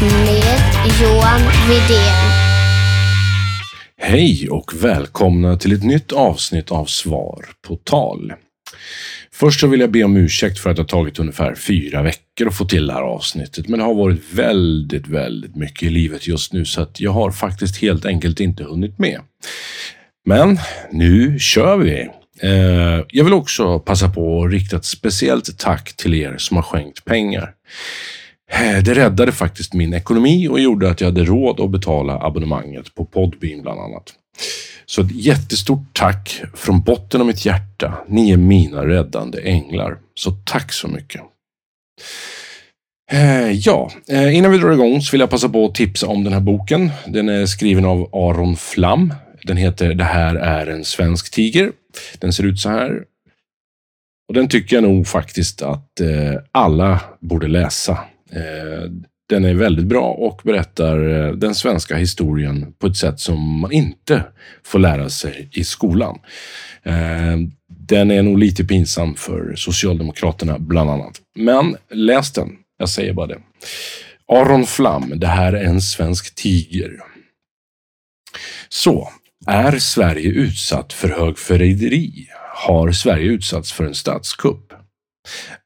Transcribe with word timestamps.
med 0.00 0.60
Johan 1.00 1.40
Widén. 1.68 2.30
Hej 3.96 4.48
och 4.50 4.84
välkomna 4.84 5.56
till 5.56 5.72
ett 5.72 5.84
nytt 5.84 6.12
avsnitt 6.12 6.70
av 6.70 6.84
Svar 6.84 7.44
på 7.66 7.76
tal. 7.76 8.32
Först 9.32 9.60
så 9.60 9.66
vill 9.66 9.80
jag 9.80 9.90
be 9.90 10.04
om 10.04 10.16
ursäkt 10.16 10.58
för 10.58 10.70
att 10.70 10.76
det 10.76 10.82
har 10.82 10.88
tagit 10.88 11.18
ungefär 11.18 11.54
fyra 11.54 12.02
veckor 12.02 12.48
att 12.48 12.56
få 12.58 12.64
till 12.64 12.86
det 12.86 12.92
här 12.92 13.02
avsnittet, 13.02 13.68
men 13.68 13.78
det 13.78 13.84
har 13.84 13.94
varit 13.94 14.32
väldigt, 14.32 15.06
väldigt 15.06 15.56
mycket 15.56 15.82
i 15.82 15.90
livet 15.90 16.26
just 16.26 16.52
nu 16.52 16.64
så 16.64 16.82
att 16.82 17.00
jag 17.00 17.10
har 17.10 17.30
faktiskt 17.30 17.76
helt 17.82 18.06
enkelt 18.06 18.40
inte 18.40 18.64
hunnit 18.64 18.98
med. 18.98 19.20
Men 20.26 20.58
nu 20.92 21.38
kör 21.38 21.76
vi! 21.76 22.08
Eh, 22.42 23.04
jag 23.08 23.24
vill 23.24 23.32
också 23.32 23.78
passa 23.78 24.08
på 24.08 24.44
att 24.44 24.52
rikta 24.52 24.76
ett 24.76 24.84
speciellt 24.84 25.58
tack 25.58 25.96
till 25.96 26.14
er 26.14 26.34
som 26.38 26.56
har 26.56 26.62
skänkt 26.62 27.04
pengar. 27.04 27.50
Eh, 28.50 28.82
det 28.82 28.94
räddade 28.94 29.32
faktiskt 29.32 29.74
min 29.74 29.94
ekonomi 29.94 30.48
och 30.48 30.60
gjorde 30.60 30.90
att 30.90 31.00
jag 31.00 31.08
hade 31.08 31.24
råd 31.24 31.60
att 31.60 31.70
betala 31.70 32.18
abonnemanget 32.20 32.94
på 32.94 33.04
Podbean 33.04 33.62
bland 33.62 33.80
annat. 33.80 34.14
Så 34.86 35.02
ett 35.02 35.12
jättestort 35.12 35.84
tack 35.92 36.42
från 36.54 36.80
botten 36.80 37.20
av 37.20 37.26
mitt 37.26 37.46
hjärta. 37.46 37.94
Ni 38.08 38.30
är 38.30 38.36
mina 38.36 38.86
räddande 38.86 39.40
änglar. 39.40 39.98
Så 40.14 40.30
tack 40.30 40.72
så 40.72 40.88
mycket. 40.88 41.22
Eh, 43.12 43.50
ja, 43.50 43.90
eh, 44.08 44.36
innan 44.36 44.50
vi 44.50 44.58
drar 44.58 44.72
igång 44.72 45.00
så 45.00 45.12
vill 45.12 45.20
jag 45.20 45.30
passa 45.30 45.48
på 45.48 45.64
att 45.64 45.74
tipsa 45.74 46.06
om 46.06 46.24
den 46.24 46.32
här 46.32 46.40
boken. 46.40 46.90
Den 47.06 47.28
är 47.28 47.46
skriven 47.46 47.84
av 47.84 48.08
Aron 48.12 48.56
Flam. 48.56 49.14
Den 49.42 49.56
heter 49.56 49.94
Det 49.94 50.04
här 50.04 50.34
är 50.34 50.66
en 50.66 50.84
svensk 50.84 51.30
tiger. 51.30 51.72
Den 52.18 52.32
ser 52.32 52.44
ut 52.44 52.60
så 52.60 52.68
här. 52.68 53.04
Och 54.28 54.34
den 54.34 54.48
tycker 54.48 54.76
jag 54.76 54.82
nog 54.82 55.06
faktiskt 55.06 55.62
att 55.62 56.00
alla 56.52 57.00
borde 57.20 57.48
läsa. 57.48 57.98
Eh, 58.34 58.90
den 59.28 59.44
är 59.44 59.54
väldigt 59.54 59.86
bra 59.86 60.10
och 60.10 60.40
berättar 60.44 61.08
eh, 61.08 61.32
den 61.32 61.54
svenska 61.54 61.96
historien 61.96 62.72
på 62.78 62.86
ett 62.86 62.96
sätt 62.96 63.20
som 63.20 63.60
man 63.60 63.72
inte 63.72 64.24
får 64.62 64.78
lära 64.78 65.10
sig 65.10 65.48
i 65.52 65.64
skolan. 65.64 66.18
Eh, 66.82 67.36
den 67.68 68.10
är 68.10 68.22
nog 68.22 68.38
lite 68.38 68.64
pinsam 68.64 69.14
för 69.14 69.54
Socialdemokraterna 69.56 70.58
bland 70.58 70.90
annat. 70.90 71.20
Men 71.34 71.76
läs 71.90 72.32
den. 72.32 72.48
Jag 72.78 72.88
säger 72.88 73.12
bara 73.12 73.26
det. 73.26 73.38
Aron 74.28 74.66
Flam, 74.66 75.12
det 75.16 75.26
här 75.26 75.52
är 75.52 75.64
en 75.64 75.80
svensk 75.80 76.34
tiger. 76.34 77.00
Så, 78.68 79.08
är 79.46 79.78
Sverige 79.78 80.30
utsatt 80.30 80.92
för 80.92 81.08
högförräderi? 81.08 82.28
Har 82.54 82.92
Sverige 82.92 83.24
utsatts 83.24 83.72
för 83.72 83.84
en 83.84 83.94
statskupp? 83.94 84.72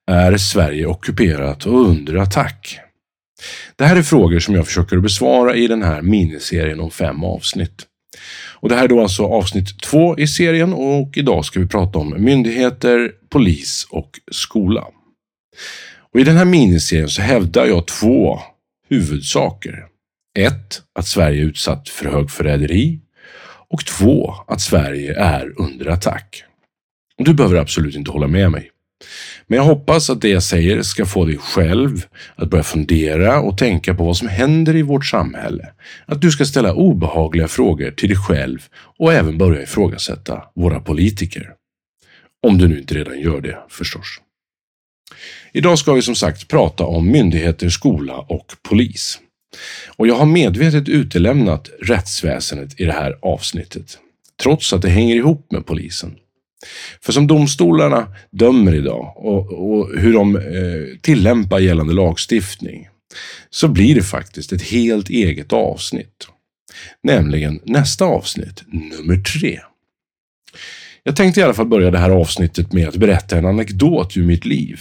Är 0.06 0.36
Sverige 0.36 0.86
ockuperat 0.86 1.66
och 1.66 1.88
under 1.88 2.14
attack? 2.14 2.80
Det 3.76 3.84
här 3.84 3.96
är 3.96 4.02
frågor 4.02 4.38
som 4.38 4.54
jag 4.54 4.66
försöker 4.66 4.98
besvara 4.98 5.54
i 5.54 5.66
den 5.66 5.82
här 5.82 6.02
miniserien 6.02 6.80
om 6.80 6.90
fem 6.90 7.24
avsnitt. 7.24 7.86
Och 8.60 8.68
Det 8.68 8.74
här 8.74 8.84
är 8.84 8.88
då 8.88 9.02
alltså 9.02 9.22
avsnitt 9.22 9.82
två 9.82 10.18
i 10.18 10.26
serien 10.26 10.72
och 10.72 11.16
idag 11.16 11.44
ska 11.44 11.60
vi 11.60 11.66
prata 11.66 11.98
om 11.98 12.14
myndigheter, 12.18 13.12
polis 13.28 13.86
och 13.90 14.20
skola. 14.30 14.84
Och 16.12 16.20
I 16.20 16.24
den 16.24 16.36
här 16.36 16.44
miniserien 16.44 17.08
så 17.08 17.22
hävdar 17.22 17.66
jag 17.66 17.86
två 17.86 18.40
huvudsaker. 18.88 19.86
Ett, 20.38 20.82
att 20.98 21.06
Sverige 21.06 21.42
är 21.42 21.44
utsatt 21.44 21.88
för 21.88 22.10
högförräderi 22.10 23.00
och 23.70 23.86
två, 23.86 24.34
att 24.46 24.60
Sverige 24.60 25.20
är 25.20 25.60
under 25.60 25.86
attack. 25.86 26.44
Och 27.18 27.24
du 27.24 27.34
behöver 27.34 27.56
absolut 27.56 27.96
inte 27.96 28.10
hålla 28.10 28.26
med 28.26 28.50
mig. 28.50 28.70
Men 29.46 29.56
jag 29.56 29.64
hoppas 29.64 30.10
att 30.10 30.20
det 30.20 30.28
jag 30.28 30.42
säger 30.42 30.82
ska 30.82 31.06
få 31.06 31.24
dig 31.24 31.38
själv 31.38 32.06
att 32.36 32.50
börja 32.50 32.64
fundera 32.64 33.40
och 33.40 33.58
tänka 33.58 33.94
på 33.94 34.04
vad 34.04 34.16
som 34.16 34.28
händer 34.28 34.76
i 34.76 34.82
vårt 34.82 35.06
samhälle. 35.06 35.68
Att 36.06 36.20
du 36.20 36.30
ska 36.30 36.44
ställa 36.44 36.74
obehagliga 36.74 37.48
frågor 37.48 37.90
till 37.90 38.08
dig 38.08 38.18
själv 38.18 38.58
och 38.98 39.12
även 39.12 39.38
börja 39.38 39.62
ifrågasätta 39.62 40.42
våra 40.54 40.80
politiker. 40.80 41.54
Om 42.46 42.58
du 42.58 42.68
nu 42.68 42.78
inte 42.78 42.94
redan 42.94 43.20
gör 43.20 43.40
det 43.40 43.58
förstås. 43.68 44.20
Idag 45.52 45.78
ska 45.78 45.92
vi 45.92 46.02
som 46.02 46.14
sagt 46.14 46.48
prata 46.48 46.84
om 46.84 47.10
myndigheter, 47.10 47.68
skola 47.68 48.18
och 48.18 48.46
polis. 48.62 49.20
Och 49.96 50.06
jag 50.06 50.14
har 50.14 50.26
medvetet 50.26 50.88
utelämnat 50.88 51.70
rättsväsendet 51.80 52.80
i 52.80 52.84
det 52.84 52.92
här 52.92 53.18
avsnittet. 53.22 53.98
Trots 54.42 54.72
att 54.72 54.82
det 54.82 54.88
hänger 54.88 55.16
ihop 55.16 55.52
med 55.52 55.66
polisen. 55.66 56.16
För 57.00 57.12
som 57.12 57.26
domstolarna 57.26 58.06
dömer 58.30 58.74
idag 58.74 59.12
och, 59.16 59.52
och 59.52 59.98
hur 59.98 60.12
de 60.12 60.36
eh, 60.36 60.42
tillämpar 61.00 61.58
gällande 61.58 61.92
lagstiftning 61.92 62.88
så 63.50 63.68
blir 63.68 63.94
det 63.94 64.02
faktiskt 64.02 64.52
ett 64.52 64.62
helt 64.62 65.10
eget 65.10 65.52
avsnitt. 65.52 66.28
Nämligen 67.02 67.60
nästa 67.64 68.04
avsnitt, 68.04 68.64
nummer 68.66 69.22
tre. 69.22 69.60
Jag 71.02 71.16
tänkte 71.16 71.40
i 71.40 71.42
alla 71.42 71.54
fall 71.54 71.66
börja 71.66 71.90
det 71.90 71.98
här 71.98 72.10
avsnittet 72.10 72.72
med 72.72 72.88
att 72.88 72.96
berätta 72.96 73.38
en 73.38 73.46
anekdot 73.46 74.16
ur 74.16 74.24
mitt 74.24 74.44
liv 74.44 74.80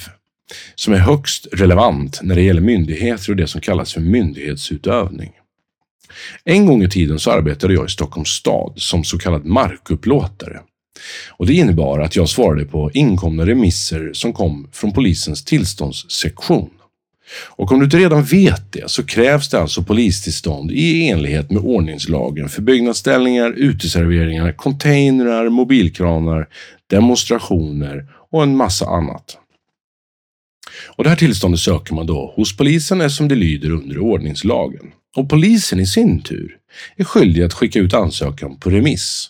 som 0.75 0.93
är 0.93 0.97
högst 0.97 1.47
relevant 1.51 2.19
när 2.23 2.35
det 2.35 2.41
gäller 2.41 2.61
myndigheter 2.61 3.29
och 3.29 3.35
det 3.35 3.47
som 3.47 3.61
kallas 3.61 3.93
för 3.93 4.01
myndighetsutövning. 4.01 5.31
En 6.43 6.65
gång 6.65 6.83
i 6.83 6.89
tiden 6.89 7.19
så 7.19 7.31
arbetade 7.31 7.73
jag 7.73 7.85
i 7.85 7.89
Stockholms 7.89 8.29
stad 8.29 8.73
som 8.75 9.03
så 9.03 9.17
kallad 9.17 9.45
markupplåtare. 9.45 10.59
Och 11.29 11.45
Det 11.45 11.53
innebar 11.53 11.99
att 11.99 12.15
jag 12.15 12.29
svarade 12.29 12.65
på 12.65 12.91
inkomna 12.93 13.45
remisser 13.45 14.09
som 14.13 14.33
kom 14.33 14.69
från 14.71 14.93
polisens 14.93 15.45
tillståndssektion. 15.45 16.69
Och 17.45 17.71
om 17.71 17.79
du 17.79 17.85
inte 17.85 17.97
redan 17.97 18.23
vet 18.23 18.71
det 18.71 18.89
så 18.89 19.03
krävs 19.03 19.49
det 19.49 19.59
alltså 19.59 19.83
polistillstånd 19.83 20.71
i 20.71 21.09
enlighet 21.09 21.51
med 21.51 21.63
ordningslagen 21.63 22.49
för 22.49 22.61
byggnadsställningar, 22.61 23.51
uteserveringar, 23.51 24.51
containrar, 24.51 25.49
mobilkranar, 25.49 26.47
demonstrationer 26.89 28.05
och 28.31 28.43
en 28.43 28.55
massa 28.55 28.85
annat. 28.85 29.37
Och 30.87 31.03
Det 31.03 31.09
här 31.09 31.17
tillståndet 31.17 31.59
söker 31.59 31.93
man 31.93 32.05
då 32.05 32.33
hos 32.35 32.57
polisen 32.57 33.01
eftersom 33.01 33.27
det 33.27 33.35
lyder 33.35 33.69
under 33.71 33.97
ordningslagen. 33.97 34.91
Och 35.15 35.29
polisen 35.29 35.79
i 35.79 35.87
sin 35.87 36.21
tur 36.21 36.57
är 36.95 37.03
skyldig 37.03 37.43
att 37.43 37.53
skicka 37.53 37.79
ut 37.79 37.93
ansökan 37.93 38.59
på 38.59 38.69
remiss. 38.69 39.29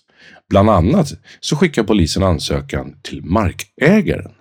Bland 0.50 0.70
annat 0.70 1.14
så 1.40 1.56
skickar 1.56 1.84
polisen 1.84 2.24
ansökan 2.24 2.96
till 3.02 3.24
markägaren. 3.24 4.32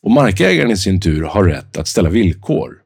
Och 0.00 0.10
markägaren 0.10 0.70
i 0.70 0.76
sin 0.76 1.00
tur 1.00 1.22
har 1.22 1.44
rätt 1.44 1.76
att 1.76 1.88
ställa 1.88 2.10
villkor 2.10 2.84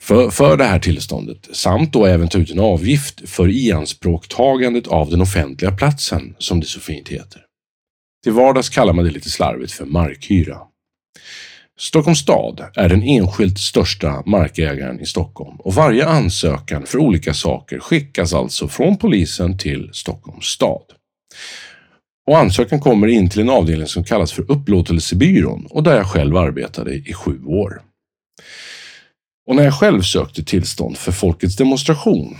för, 0.00 0.30
för 0.30 0.56
det 0.56 0.64
här 0.64 0.78
tillståndet 0.78 1.48
samt 1.52 1.92
då 1.92 2.06
även 2.06 2.28
ta 2.28 2.38
ut 2.38 2.50
en 2.50 2.60
avgift 2.60 3.28
för 3.28 3.48
ianspråktagandet 3.48 4.86
av 4.86 5.10
den 5.10 5.20
offentliga 5.20 5.72
platsen, 5.72 6.34
som 6.38 6.60
det 6.60 6.66
så 6.66 6.80
fint 6.80 7.08
heter. 7.08 7.42
Till 8.22 8.32
vardags 8.32 8.68
kallar 8.68 8.92
man 8.92 9.04
det 9.04 9.10
lite 9.10 9.30
slarvigt 9.30 9.72
för 9.72 9.84
markhyra. 9.84 10.58
Stockholms 11.78 12.18
stad 12.18 12.64
är 12.74 12.88
den 12.88 13.02
enskilt 13.02 13.58
största 13.58 14.22
markägaren 14.26 15.00
i 15.00 15.06
Stockholm 15.06 15.56
och 15.58 15.74
varje 15.74 16.06
ansökan 16.06 16.86
för 16.86 16.98
olika 16.98 17.34
saker 17.34 17.78
skickas 17.78 18.32
alltså 18.34 18.68
från 18.68 18.96
polisen 18.96 19.58
till 19.58 19.90
Stockholms 19.92 20.46
stad. 20.46 20.95
Och 22.26 22.38
ansökan 22.38 22.80
kommer 22.80 23.06
in 23.06 23.30
till 23.30 23.40
en 23.40 23.50
avdelning 23.50 23.86
som 23.86 24.04
kallas 24.04 24.32
för 24.32 24.50
upplåtelsebyrån 24.50 25.66
och 25.70 25.82
där 25.82 25.96
jag 25.96 26.06
själv 26.06 26.36
arbetade 26.36 26.94
i 26.94 27.12
sju 27.12 27.44
år. 27.44 27.82
Och 29.48 29.56
när 29.56 29.64
jag 29.64 29.74
själv 29.74 30.02
sökte 30.02 30.44
tillstånd 30.44 30.96
för 30.96 31.12
folkets 31.12 31.56
demonstration 31.56 32.36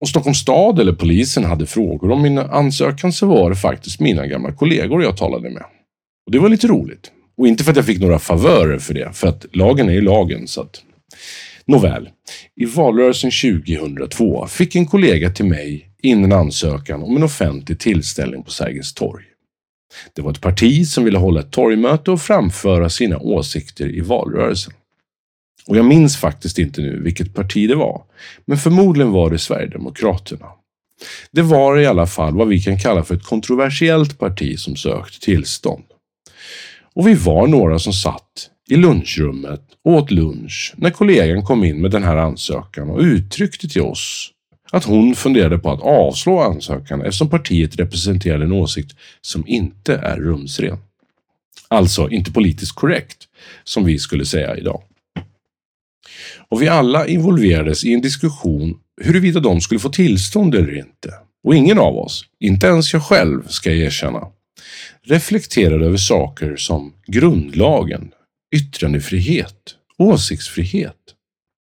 och 0.00 0.08
Stockholms 0.08 0.38
stad 0.38 0.80
eller 0.80 0.92
polisen 0.92 1.44
hade 1.44 1.66
frågor 1.66 2.10
om 2.10 2.22
min 2.22 2.38
ansökan 2.38 3.12
så 3.12 3.26
var 3.26 3.50
det 3.50 3.56
faktiskt 3.56 4.00
mina 4.00 4.26
gamla 4.26 4.52
kollegor 4.52 5.02
jag 5.02 5.16
talade 5.16 5.50
med. 5.50 5.62
Och 6.26 6.32
Det 6.32 6.38
var 6.38 6.48
lite 6.48 6.66
roligt. 6.66 7.12
Och 7.38 7.48
inte 7.48 7.64
för 7.64 7.70
att 7.70 7.76
jag 7.76 7.86
fick 7.86 8.00
några 8.00 8.18
favörer 8.18 8.78
för 8.78 8.94
det, 8.94 9.12
för 9.12 9.28
att 9.28 9.46
lagen 9.52 9.88
är 9.88 9.92
ju 9.92 10.00
lagen. 10.00 10.48
Så 10.48 10.60
att... 10.60 10.82
Nåväl, 11.68 12.08
i 12.56 12.64
valrörelsen 12.64 13.30
2002 13.30 14.46
fick 14.46 14.76
en 14.76 14.86
kollega 14.86 15.30
till 15.30 15.44
mig 15.44 15.90
in 16.06 16.24
en 16.24 16.32
ansökan 16.32 17.02
om 17.02 17.16
en 17.16 17.22
offentlig 17.22 17.78
tillställning 17.78 18.42
på 18.42 18.50
Sergels 18.50 18.94
torg. 18.94 19.24
Det 20.14 20.22
var 20.22 20.30
ett 20.30 20.40
parti 20.40 20.88
som 20.88 21.04
ville 21.04 21.18
hålla 21.18 21.40
ett 21.40 21.50
torgmöte 21.50 22.10
och 22.10 22.20
framföra 22.20 22.90
sina 22.90 23.18
åsikter 23.18 23.94
i 23.96 24.00
valrörelsen. 24.00 24.72
Och 25.66 25.76
jag 25.76 25.84
minns 25.84 26.16
faktiskt 26.16 26.58
inte 26.58 26.80
nu 26.80 27.02
vilket 27.02 27.34
parti 27.34 27.68
det 27.68 27.74
var, 27.74 28.02
men 28.44 28.58
förmodligen 28.58 29.12
var 29.12 29.30
det 29.30 29.38
Sverigedemokraterna. 29.38 30.46
Det 31.30 31.42
var 31.42 31.78
i 31.78 31.86
alla 31.86 32.06
fall 32.06 32.36
vad 32.36 32.48
vi 32.48 32.60
kan 32.60 32.78
kalla 32.78 33.04
för 33.04 33.14
ett 33.14 33.24
kontroversiellt 33.24 34.18
parti 34.18 34.58
som 34.58 34.76
sökt 34.76 35.22
tillstånd. 35.22 35.84
Och 36.94 37.06
vi 37.08 37.14
var 37.14 37.46
några 37.46 37.78
som 37.78 37.92
satt 37.92 38.50
i 38.68 38.76
lunchrummet 38.76 39.62
och 39.84 39.92
åt 39.92 40.10
lunch 40.10 40.74
när 40.76 40.90
kollegan 40.90 41.44
kom 41.44 41.64
in 41.64 41.80
med 41.80 41.90
den 41.90 42.02
här 42.02 42.16
ansökan 42.16 42.90
och 42.90 43.00
uttryckte 43.00 43.68
till 43.68 43.82
oss 43.82 44.32
att 44.72 44.84
hon 44.84 45.14
funderade 45.14 45.58
på 45.58 45.70
att 45.70 45.82
avslå 45.82 46.40
ansökan 46.40 47.00
eftersom 47.00 47.30
partiet 47.30 47.76
representerade 47.76 48.44
en 48.44 48.52
åsikt 48.52 48.96
som 49.20 49.46
inte 49.46 49.94
är 49.94 50.16
rumsren. 50.16 50.78
Alltså 51.68 52.10
inte 52.10 52.32
politiskt 52.32 52.74
korrekt, 52.74 53.28
som 53.64 53.84
vi 53.84 53.98
skulle 53.98 54.26
säga 54.26 54.56
idag. 54.56 54.82
Och 56.48 56.62
vi 56.62 56.68
alla 56.68 57.06
involverades 57.06 57.84
i 57.84 57.94
en 57.94 58.00
diskussion 58.00 58.78
huruvida 59.02 59.40
de 59.40 59.60
skulle 59.60 59.80
få 59.80 59.88
tillstånd 59.88 60.54
eller 60.54 60.78
inte. 60.78 61.14
Och 61.44 61.54
ingen 61.54 61.78
av 61.78 61.96
oss, 61.96 62.24
inte 62.40 62.66
ens 62.66 62.92
jag 62.92 63.02
själv 63.02 63.48
ska 63.48 63.70
jag 63.70 63.78
erkänna, 63.78 64.26
reflekterade 65.02 65.86
över 65.86 65.96
saker 65.96 66.56
som 66.56 66.92
grundlagen, 67.06 68.10
yttrandefrihet, 68.56 69.74
åsiktsfrihet. 69.98 70.96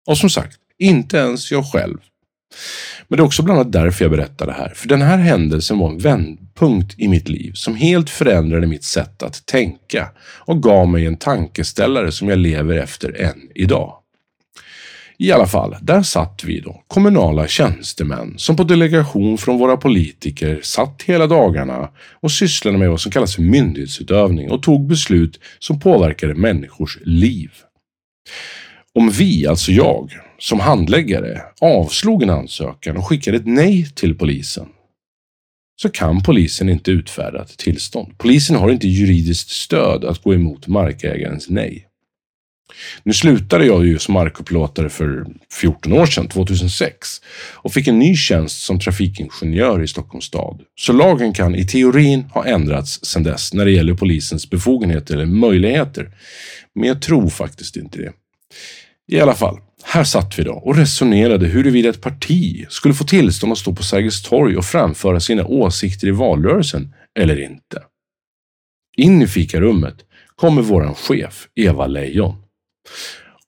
Och 0.07 0.19
som 0.19 0.31
sagt, 0.31 0.59
inte 0.79 1.17
ens 1.17 1.51
jag 1.51 1.73
själv. 1.73 1.99
Men 3.09 3.17
det 3.17 3.23
är 3.23 3.27
också 3.27 3.43
bland 3.43 3.61
annat 3.61 3.73
därför 3.73 4.05
jag 4.05 4.13
berättar 4.13 4.47
det 4.47 4.53
här. 4.53 4.73
För 4.75 4.89
den 4.89 5.03
här 5.03 5.19
händelsen 5.19 5.79
var 5.79 5.91
en 5.91 5.99
vändpunkt 5.99 6.95
i 6.99 7.09
mitt 7.09 7.29
liv 7.29 7.53
som 7.55 7.75
helt 7.75 8.11
förändrade 8.11 8.67
mitt 8.67 8.85
sätt 8.85 9.23
att 9.23 9.47
tänka 9.47 10.09
och 10.21 10.63
gav 10.63 10.89
mig 10.89 11.07
en 11.07 11.17
tankeställare 11.17 12.13
som 12.13 12.29
jag 12.29 12.39
lever 12.39 12.79
efter 12.79 13.21
än 13.21 13.41
idag. 13.55 13.95
I 15.21 15.33
alla 15.33 15.47
fall, 15.47 15.77
där 15.83 16.03
satt 16.03 16.43
vi 16.45 16.61
då, 16.61 16.83
kommunala 16.89 17.49
tjänstemän 17.49 18.35
som 18.37 18.57
på 18.57 18.65
delegation 18.65 19.39
från 19.39 19.59
våra 19.59 19.77
politiker 19.77 20.61
satt 20.63 21.03
hela 21.03 21.27
dagarna 21.27 21.89
och 22.21 22.31
sysslade 22.31 22.79
med 22.79 22.91
vad 22.91 23.01
som 23.01 23.13
kallas 23.13 23.35
för 23.35 23.43
myndighetsutövning 23.43 24.51
och 24.51 24.63
tog 24.63 24.89
beslut 24.89 25.41
som 25.59 25.81
påverkade 25.81 26.35
människors 26.35 26.99
liv. 27.03 27.51
Om 28.95 29.11
vi, 29.11 29.47
alltså 29.47 29.73
jag, 29.73 30.13
som 30.39 30.61
handläggare 30.61 31.43
avslog 31.61 32.23
en 32.23 32.31
ansökan 32.31 32.97
och 32.97 33.07
skickade 33.07 33.37
ett 33.37 33.47
nej 33.47 33.91
till 33.95 34.19
polisen 34.19 34.69
så 35.83 35.89
kan 35.89 36.23
polisen 36.23 36.69
inte 36.69 36.91
utfärda 36.91 37.43
ett 37.43 37.59
tillstånd. 37.59 38.19
Polisen 38.19 38.57
har 38.57 38.71
inte 38.71 38.89
juridiskt 38.89 39.51
stöd 39.51 40.05
att 40.05 40.23
gå 40.23 40.35
emot 40.35 40.67
markägarens 40.67 41.49
nej. 41.49 41.85
Nu 43.03 43.13
slutade 43.13 43.67
jag 43.67 43.87
ju 43.87 43.99
som 43.99 44.15
markupplåtare 44.15 44.89
för 44.89 45.27
14 45.61 45.93
år 45.93 46.07
sedan, 46.07 46.29
2006, 46.29 47.09
och 47.55 47.73
fick 47.73 47.89
en 47.89 47.99
ny 47.99 48.17
tjänst 48.17 48.61
som 48.61 48.81
trafikingenjör 48.81 49.83
i 49.83 49.89
Stockholms 49.89 50.25
stad. 50.25 50.63
Så 50.79 50.93
lagen 50.93 51.33
kan 51.33 51.55
i 51.55 51.67
teorin 51.67 52.23
ha 52.23 52.45
ändrats 52.45 53.05
sedan 53.05 53.23
dess 53.23 53.55
när 53.55 53.65
det 53.65 53.71
gäller 53.71 53.95
polisens 53.95 54.51
befogenheter 54.51 55.15
eller 55.15 55.27
möjligheter. 55.27 56.11
Men 56.75 56.89
jag 56.89 57.03
tror 57.03 57.29
faktiskt 57.29 57.77
inte 57.77 57.99
det. 57.99 58.13
I 59.09 59.21
alla 59.21 59.35
fall, 59.35 59.61
här 59.85 60.05
satt 60.05 60.39
vi 60.39 60.43
då 60.43 60.53
och 60.53 60.77
resonerade 60.77 61.47
huruvida 61.47 61.89
ett 61.89 62.01
parti 62.01 62.67
skulle 62.69 62.95
få 62.95 63.05
tillstånd 63.05 63.53
att 63.53 63.59
stå 63.59 63.75
på 63.75 63.83
Sergels 63.83 64.23
torg 64.23 64.57
och 64.57 64.65
framföra 64.65 65.21
sina 65.21 65.47
åsikter 65.47 66.07
i 66.07 66.11
valrörelsen 66.11 66.95
eller 67.19 67.41
inte. 67.41 67.83
In 68.97 69.23
i 69.23 69.27
fikarummet 69.27 69.97
kommer 70.37 70.63
våran 70.63 70.95
chef, 70.95 71.49
Eva 71.55 71.87
Leijon. 71.87 72.35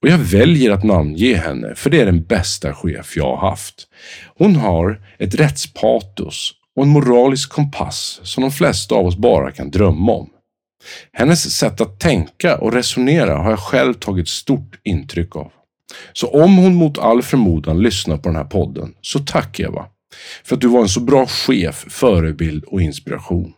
Och 0.03 0.09
jag 0.09 0.19
väljer 0.19 0.71
att 0.71 0.85
namnge 0.85 1.35
henne 1.35 1.75
för 1.75 1.91
det 1.91 2.01
är 2.01 2.07
den 2.07 2.23
bästa 2.23 2.75
chef 2.75 3.17
jag 3.17 3.37
har 3.37 3.51
haft. 3.51 3.89
Hon 4.37 4.57
har 4.57 5.03
ett 5.19 5.35
rättspatos 5.35 6.53
och 6.77 6.83
en 6.83 6.89
moralisk 6.89 7.53
kompass 7.53 8.21
som 8.23 8.43
de 8.43 8.51
flesta 8.51 8.95
av 8.95 9.07
oss 9.07 9.17
bara 9.17 9.51
kan 9.51 9.71
drömma 9.71 10.13
om. 10.13 10.31
Hennes 11.13 11.57
sätt 11.57 11.81
att 11.81 12.01
tänka 12.01 12.57
och 12.59 12.73
resonera 12.73 13.39
har 13.39 13.51
jag 13.51 13.59
själv 13.59 13.95
tagit 13.95 14.29
stort 14.29 14.81
intryck 14.85 15.37
av. 15.37 15.53
Så 16.13 16.27
om 16.27 16.57
hon 16.57 16.75
mot 16.75 16.99
all 16.99 17.23
förmodan 17.23 17.83
lyssnar 17.83 18.17
på 18.17 18.29
den 18.29 18.37
här 18.37 18.45
podden, 18.45 18.95
så 19.01 19.19
tack 19.19 19.61
Eva. 19.61 19.87
För 20.45 20.55
att 20.55 20.61
du 20.61 20.69
var 20.69 20.81
en 20.81 20.89
så 20.89 21.01
bra 21.01 21.27
chef, 21.27 21.85
förebild 21.89 22.65
och 22.65 22.83
inspiration. 22.83 23.53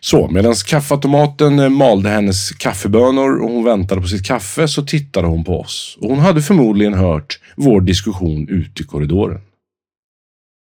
Så, 0.00 0.28
medan 0.28 0.54
kaffeautomaten 0.54 1.58
eh, 1.58 1.68
malde 1.68 2.08
hennes 2.08 2.50
kaffebönor 2.50 3.42
och 3.42 3.50
hon 3.50 3.64
väntade 3.64 4.00
på 4.00 4.06
sitt 4.06 4.26
kaffe 4.26 4.68
så 4.68 4.82
tittade 4.82 5.26
hon 5.26 5.44
på 5.44 5.60
oss. 5.60 5.98
Och 6.00 6.08
hon 6.08 6.18
hade 6.18 6.42
förmodligen 6.42 6.94
hört 6.94 7.40
vår 7.56 7.80
diskussion 7.80 8.48
ute 8.48 8.82
i 8.82 8.86
korridoren. 8.86 9.40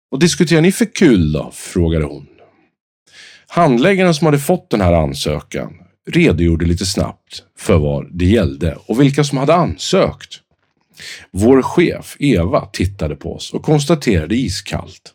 Vad 0.09 0.19
diskuterar 0.19 0.61
ni 0.61 0.71
för 0.71 0.95
kul 0.95 1.31
då? 1.31 1.51
frågade 1.53 2.05
hon. 2.05 2.27
Handläggaren 3.53 4.13
som 4.13 4.25
hade 4.25 4.39
fått 4.39 4.69
den 4.69 4.81
här 4.81 4.93
ansökan 4.93 5.73
redogjorde 6.07 6.65
lite 6.65 6.85
snabbt 6.85 7.43
för 7.57 7.77
vad 7.77 8.17
det 8.17 8.25
gällde 8.25 8.77
och 8.85 9.01
vilka 9.01 9.23
som 9.23 9.37
hade 9.37 9.55
ansökt. 9.55 10.39
Vår 11.31 11.61
chef, 11.61 12.15
Eva, 12.19 12.65
tittade 12.65 13.15
på 13.15 13.35
oss 13.35 13.53
och 13.53 13.63
konstaterade 13.63 14.35
iskallt, 14.35 15.13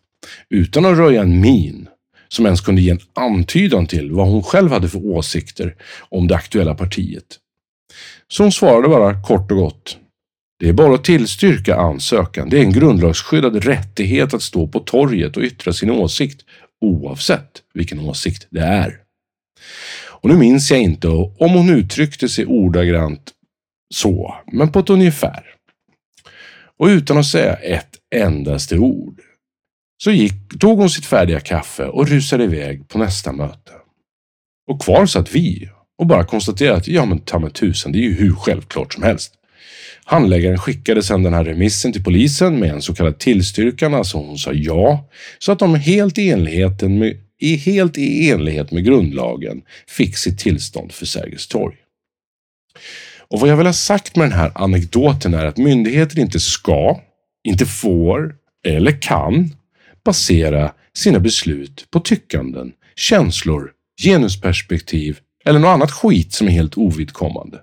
utan 0.51 0.85
att 0.85 0.99
röja 0.99 1.23
en 1.23 1.41
min, 1.41 1.89
som 2.29 2.47
ens 2.47 2.61
kunde 2.61 2.81
ge 2.81 2.91
en 2.91 3.01
antydan 3.15 3.87
till 3.87 4.13
vad 4.13 4.29
hon 4.29 4.43
själv 4.43 4.71
hade 4.71 4.89
för 4.89 5.07
åsikter 5.07 5.75
om 6.09 6.29
det 6.29 6.35
aktuella 6.35 6.75
partiet. 6.75 7.27
Så 8.29 8.43
hon 8.43 8.53
svarade 8.53 8.89
bara 8.89 9.23
kort 9.23 9.51
och 9.51 9.59
gott. 9.59 9.99
Det 10.59 10.69
är 10.69 10.73
bara 10.73 10.95
att 10.95 11.05
tillstyrka 11.05 11.77
ansökan. 11.77 12.49
Det 12.49 12.59
är 12.59 12.63
en 12.63 12.73
grundlagsskyddad 12.73 13.65
rättighet 13.65 14.35
att 14.35 14.43
stå 14.43 14.69
på 14.69 14.81
torget 14.81 15.37
och 15.37 15.43
yttra 15.43 15.73
sin 15.73 15.91
åsikt 15.91 16.45
oavsett 16.81 17.63
vilken 17.75 18.01
åsikt 18.01 18.47
det 18.51 18.61
är. 18.61 19.01
Och 20.05 20.29
nu 20.29 20.37
minns 20.37 20.71
jag 20.71 20.81
inte 20.81 21.09
om 21.09 21.51
hon 21.51 21.71
uttryckte 21.71 22.29
sig 22.29 22.47
ordagrant 22.47 23.33
så, 23.95 24.35
men 24.53 24.73
på 24.73 24.79
ett 24.79 24.91
ungefär. 24.91 25.45
Och 26.79 26.87
utan 26.87 27.19
att 27.19 27.27
säga 27.27 27.55
ett 27.55 27.97
endaste 28.15 28.79
ord 28.79 29.21
så 30.03 30.11
gick, 30.11 30.59
tog 30.61 30.79
hon 30.79 30.91
sitt 30.91 31.07
färdiga 31.07 31.41
kaffe 31.41 31.87
och 31.87 32.09
rusade 32.09 32.45
iväg 32.45 32.89
på 32.89 32.99
nästa 32.99 33.33
möte. 33.33 33.73
Och 34.71 34.83
kvar 34.83 35.07
satt 35.07 35.35
vi 35.35 35.71
och 35.99 36.07
bara 36.07 36.25
konstaterade 36.25 36.77
att 36.77 36.89
ja 36.89 37.05
men 37.05 37.19
ta 37.19 37.39
med 37.39 37.55
tusan, 37.55 37.93
det 37.93 37.99
är 37.99 38.03
ju 38.03 38.15
hur 38.15 38.33
självklart 38.33 38.95
som 38.95 39.03
helst. 39.03 39.35
Handläggaren 40.05 40.59
skickade 40.59 41.03
sedan 41.03 41.23
den 41.23 41.35
här 41.35 41.45
remissen 41.45 41.93
till 41.93 42.05
polisen 42.05 42.59
med 42.59 42.71
en 42.71 42.83
så 42.83 42.95
kallad 42.95 43.19
tillstyrkan, 43.19 43.95
alltså 43.95 44.19
hon 44.19 44.39
sa 44.39 44.53
ja, 44.53 45.09
så 45.39 45.53
att 45.53 45.59
de 45.59 45.75
helt 45.75 46.19
i, 46.19 46.31
enligheten 46.31 46.99
med, 46.99 47.17
helt 47.65 47.99
i 47.99 48.31
enlighet 48.31 48.71
med 48.71 48.85
grundlagen 48.85 49.63
fick 49.89 50.17
sitt 50.17 50.39
tillstånd 50.39 50.93
för 50.93 51.07
Sergels 51.07 51.47
torg. 51.47 51.77
Och 53.29 53.41
vad 53.41 53.51
jag 53.51 53.57
vill 53.57 53.67
ha 53.67 53.73
sagt 53.73 54.17
med 54.17 54.25
den 54.25 54.39
här 54.39 54.53
anekdoten 54.55 55.35
är 55.35 55.47
att 55.47 55.57
myndigheter 55.57 56.19
inte 56.19 56.41
ska, 56.41 57.01
inte 57.45 57.67
får 57.67 58.35
eller 58.67 59.03
kan 59.03 59.51
basera 60.05 60.73
sina 60.95 61.21
beslut 61.21 61.87
på 61.91 62.01
tyckanden, 62.01 62.73
känslor, 62.97 63.71
genusperspektiv 64.03 65.19
eller 65.45 65.59
något 65.59 65.69
annat 65.69 65.91
skit 65.91 66.33
som 66.33 66.47
är 66.47 66.51
helt 66.51 66.79
ovidkommande. 66.79 67.61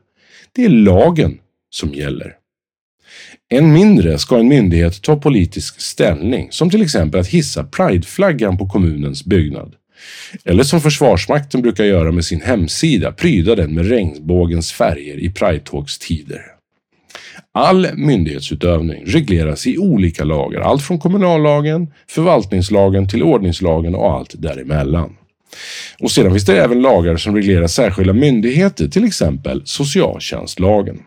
Det 0.51 0.65
är 0.65 0.69
lagen 0.69 1.39
som 1.73 1.93
gäller. 1.93 2.35
Än 3.51 3.73
mindre 3.73 4.17
ska 4.17 4.39
en 4.39 4.47
myndighet 4.47 5.01
ta 5.01 5.15
politisk 5.15 5.81
ställning, 5.81 6.47
som 6.51 6.69
till 6.69 6.81
exempel 6.81 7.19
att 7.19 7.27
hissa 7.27 7.63
prideflaggan 7.63 8.57
på 8.57 8.67
kommunens 8.67 9.25
byggnad. 9.25 9.75
Eller 10.45 10.63
som 10.63 10.81
Försvarsmakten 10.81 11.61
brukar 11.61 11.83
göra 11.83 12.11
med 12.11 12.25
sin 12.25 12.41
hemsida, 12.41 13.11
pryda 13.11 13.55
den 13.55 13.73
med 13.73 13.89
regnbågens 13.89 14.71
färger 14.71 15.17
i 15.17 15.29
pridetågstider. 15.29 16.41
All 17.51 17.87
myndighetsutövning 17.95 19.03
regleras 19.05 19.67
i 19.67 19.77
olika 19.77 20.23
lagar, 20.23 20.61
allt 20.61 20.83
från 20.83 20.99
kommunallagen, 20.99 21.87
förvaltningslagen 22.07 23.07
till 23.07 23.23
ordningslagen 23.23 23.95
och 23.95 24.11
allt 24.11 24.41
däremellan. 24.41 25.15
Och 25.99 26.11
sedan 26.11 26.31
finns 26.31 26.45
det 26.45 26.57
även 26.57 26.81
lagar 26.81 27.17
som 27.17 27.35
reglerar 27.35 27.67
särskilda 27.67 28.13
myndigheter, 28.13 28.87
till 28.87 29.03
exempel 29.03 29.61
socialtjänstlagen. 29.65 30.99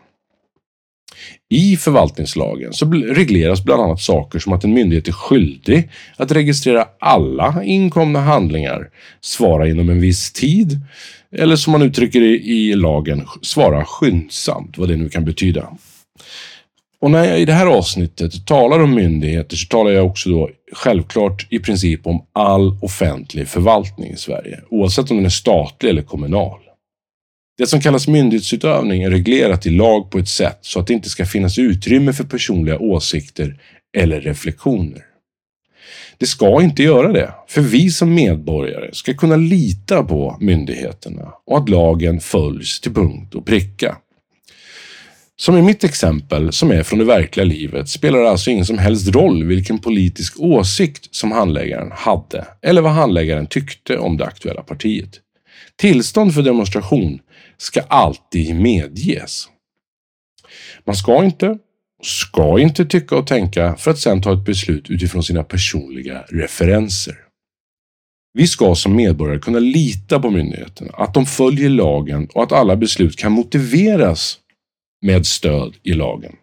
I 1.49 1.77
förvaltningslagen 1.77 2.73
så 2.73 2.85
regleras 2.91 3.63
bland 3.63 3.81
annat 3.81 4.01
saker 4.01 4.39
som 4.39 4.53
att 4.53 4.63
en 4.63 4.73
myndighet 4.73 5.07
är 5.07 5.11
skyldig 5.11 5.89
att 6.17 6.31
registrera 6.31 6.85
alla 6.99 7.63
inkomna 7.63 8.19
handlingar, 8.21 8.89
svara 9.21 9.67
inom 9.67 9.89
en 9.89 10.01
viss 10.01 10.31
tid 10.31 10.79
eller 11.31 11.55
som 11.55 11.71
man 11.71 11.81
uttrycker 11.81 12.19
det 12.19 12.39
i 12.39 12.75
lagen, 12.75 13.27
svara 13.41 13.85
skyndsamt, 13.85 14.77
vad 14.77 14.89
det 14.89 14.95
nu 14.95 15.09
kan 15.09 15.25
betyda. 15.25 15.69
Och 17.01 17.11
när 17.11 17.25
jag 17.25 17.39
i 17.39 17.45
det 17.45 17.53
här 17.53 17.67
avsnittet 17.67 18.45
talar 18.45 18.79
om 18.79 18.95
myndigheter 18.95 19.55
så 19.55 19.67
talar 19.67 19.91
jag 19.91 20.05
också 20.05 20.29
då 20.29 20.49
självklart 20.73 21.47
i 21.49 21.59
princip 21.59 22.07
om 22.07 22.25
all 22.33 22.77
offentlig 22.81 23.47
förvaltning 23.47 24.11
i 24.11 24.17
Sverige, 24.17 24.59
oavsett 24.69 25.11
om 25.11 25.17
den 25.17 25.25
är 25.25 25.29
statlig 25.29 25.89
eller 25.89 26.01
kommunal. 26.01 26.59
Det 27.57 27.67
som 27.67 27.81
kallas 27.81 28.07
myndighetsutövning 28.07 29.03
är 29.03 29.09
reglerat 29.09 29.65
i 29.65 29.69
lag 29.69 30.11
på 30.11 30.19
ett 30.19 30.27
sätt 30.27 30.59
så 30.61 30.79
att 30.79 30.87
det 30.87 30.93
inte 30.93 31.09
ska 31.09 31.25
finnas 31.25 31.59
utrymme 31.59 32.13
för 32.13 32.23
personliga 32.23 32.79
åsikter 32.79 33.59
eller 33.97 34.21
reflektioner. 34.21 35.01
Det 36.17 36.25
ska 36.25 36.61
inte 36.61 36.83
göra 36.83 37.11
det, 37.11 37.33
för 37.47 37.61
vi 37.61 37.89
som 37.89 38.13
medborgare 38.13 38.89
ska 38.93 39.13
kunna 39.13 39.35
lita 39.35 40.03
på 40.03 40.37
myndigheterna 40.39 41.33
och 41.45 41.57
att 41.57 41.69
lagen 41.69 42.19
följs 42.19 42.81
till 42.81 42.93
punkt 42.93 43.35
och 43.35 43.45
pricka. 43.45 43.97
Som 45.35 45.57
i 45.57 45.61
mitt 45.61 45.83
exempel, 45.83 46.51
som 46.51 46.71
är 46.71 46.83
från 46.83 46.99
det 46.99 47.05
verkliga 47.05 47.45
livet, 47.45 47.89
spelar 47.89 48.19
det 48.19 48.29
alltså 48.29 48.49
ingen 48.49 48.65
som 48.65 48.77
helst 48.77 49.07
roll 49.07 49.43
vilken 49.43 49.79
politisk 49.79 50.39
åsikt 50.39 51.15
som 51.15 51.31
handläggaren 51.31 51.91
hade 51.91 52.45
eller 52.61 52.81
vad 52.81 52.91
handläggaren 52.91 53.47
tyckte 53.47 53.97
om 53.97 54.17
det 54.17 54.25
aktuella 54.25 54.61
partiet. 54.61 55.09
Tillstånd 55.75 56.33
för 56.33 56.41
demonstration 56.41 57.19
ska 57.57 57.81
alltid 57.81 58.55
medges. 58.55 59.49
Man 60.85 60.95
ska 60.95 61.23
inte, 61.23 61.57
ska 62.03 62.59
inte 62.59 62.85
tycka 62.85 63.15
och 63.15 63.27
tänka 63.27 63.75
för 63.75 63.91
att 63.91 63.99
sedan 63.99 64.21
ta 64.21 64.33
ett 64.33 64.45
beslut 64.45 64.89
utifrån 64.89 65.23
sina 65.23 65.43
personliga 65.43 66.25
referenser. 66.29 67.15
Vi 68.33 68.47
ska 68.47 68.75
som 68.75 68.95
medborgare 68.95 69.39
kunna 69.39 69.59
lita 69.59 70.19
på 70.19 70.29
myndigheterna, 70.29 70.91
att 70.93 71.13
de 71.13 71.25
följer 71.25 71.69
lagen 71.69 72.27
och 72.33 72.43
att 72.43 72.51
alla 72.51 72.75
beslut 72.75 73.17
kan 73.17 73.31
motiveras 73.31 74.39
med 75.01 75.25
stöd 75.25 75.75
i 75.83 75.93
lagen. 75.93 76.35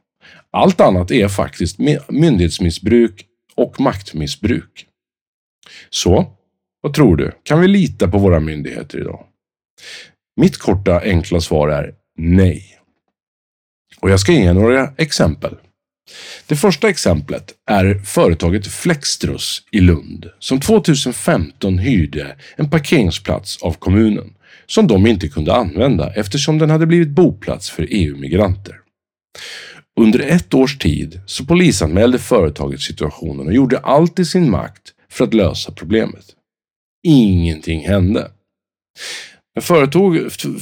Allt 0.50 0.80
annat 0.80 1.10
är 1.10 1.28
faktiskt 1.28 1.78
myndighetsmissbruk 2.08 3.26
och 3.54 3.80
maktmissbruk. 3.80 4.86
Så, 5.90 6.26
vad 6.80 6.94
tror 6.94 7.16
du? 7.16 7.32
Kan 7.42 7.60
vi 7.60 7.68
lita 7.68 8.08
på 8.08 8.18
våra 8.18 8.40
myndigheter 8.40 8.98
idag? 9.00 9.26
Mitt 10.36 10.58
korta 10.58 11.00
enkla 11.00 11.40
svar 11.40 11.68
är 11.68 11.94
nej. 12.18 12.64
Och 14.00 14.10
jag 14.10 14.20
ska 14.20 14.32
ge 14.32 14.52
några 14.52 14.92
exempel. 14.96 15.56
Det 16.46 16.56
första 16.56 16.88
exemplet 16.88 17.52
är 17.70 17.94
företaget 17.94 18.66
Flextrus 18.66 19.62
i 19.70 19.80
Lund 19.80 20.30
som 20.38 20.60
2015 20.60 21.78
hyrde 21.78 22.36
en 22.56 22.70
parkeringsplats 22.70 23.62
av 23.62 23.72
kommunen 23.72 24.34
som 24.66 24.86
de 24.86 25.06
inte 25.06 25.28
kunde 25.28 25.54
använda 25.54 26.12
eftersom 26.14 26.58
den 26.58 26.70
hade 26.70 26.86
blivit 26.86 27.08
boplats 27.08 27.70
för 27.70 27.86
EU-migranter. 27.90 28.80
Under 30.00 30.20
ett 30.20 30.54
års 30.54 30.78
tid 30.78 31.20
så 31.26 31.44
polisanmälde 31.44 32.18
företaget 32.18 32.80
situationen 32.80 33.46
och 33.46 33.54
gjorde 33.54 33.78
allt 33.78 34.18
i 34.18 34.24
sin 34.24 34.50
makt 34.50 34.92
för 35.10 35.24
att 35.24 35.34
lösa 35.34 35.72
problemet. 35.72 36.24
Ingenting 37.06 37.88
hände. 37.88 38.30
När, 39.54 39.62
företag, 39.62 40.18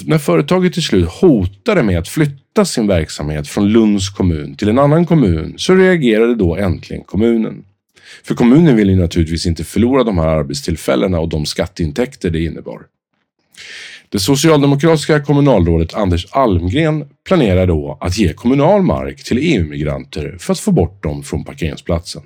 när 0.06 0.18
företaget 0.18 0.72
till 0.72 0.82
slut 0.82 1.08
hotade 1.08 1.82
med 1.82 1.98
att 1.98 2.08
flytta 2.08 2.64
sin 2.64 2.86
verksamhet 2.86 3.48
från 3.48 3.68
Lunds 3.68 4.10
kommun 4.10 4.54
till 4.54 4.68
en 4.68 4.78
annan 4.78 5.06
kommun 5.06 5.54
så 5.56 5.74
reagerade 5.74 6.34
då 6.34 6.56
äntligen 6.56 7.04
kommunen. 7.04 7.64
För 8.24 8.34
kommunen 8.34 8.76
ville 8.76 8.92
ju 8.92 9.00
naturligtvis 9.00 9.46
inte 9.46 9.64
förlora 9.64 10.04
de 10.04 10.18
här 10.18 10.26
arbetstillfällena 10.26 11.20
och 11.20 11.28
de 11.28 11.46
skatteintäkter 11.46 12.30
det 12.30 12.44
innebar. 12.44 12.82
Det 14.08 14.18
socialdemokratiska 14.18 15.20
kommunalrådet 15.20 15.94
Anders 15.94 16.26
Almgren 16.30 17.04
planerar 17.24 17.66
då 17.66 17.98
att 18.00 18.18
ge 18.18 18.32
kommunal 18.32 18.82
mark 18.82 19.24
till 19.24 19.38
EU-migranter 19.38 20.36
för 20.40 20.52
att 20.52 20.60
få 20.60 20.72
bort 20.72 21.02
dem 21.02 21.22
från 21.22 21.44
parkeringsplatsen. 21.44 22.22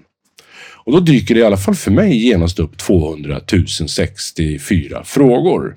Och 0.84 0.92
då 0.92 1.00
dyker 1.00 1.34
det 1.34 1.40
i 1.40 1.44
alla 1.44 1.56
fall 1.56 1.74
för 1.74 1.90
mig 1.90 2.26
genast 2.26 2.58
upp 2.58 2.78
200 2.78 3.40
064 3.88 5.04
frågor. 5.04 5.76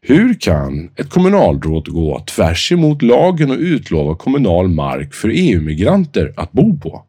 Hur 0.00 0.34
kan 0.34 0.90
ett 0.96 1.10
kommunalråd 1.10 1.88
gå 1.88 2.20
tvärs 2.20 2.72
emot 2.72 3.02
lagen 3.02 3.50
och 3.50 3.58
utlova 3.58 4.14
kommunal 4.14 4.68
mark 4.68 5.14
för 5.14 5.28
EU-migranter 5.34 6.32
att 6.36 6.52
bo 6.52 6.78
på? 6.78 7.02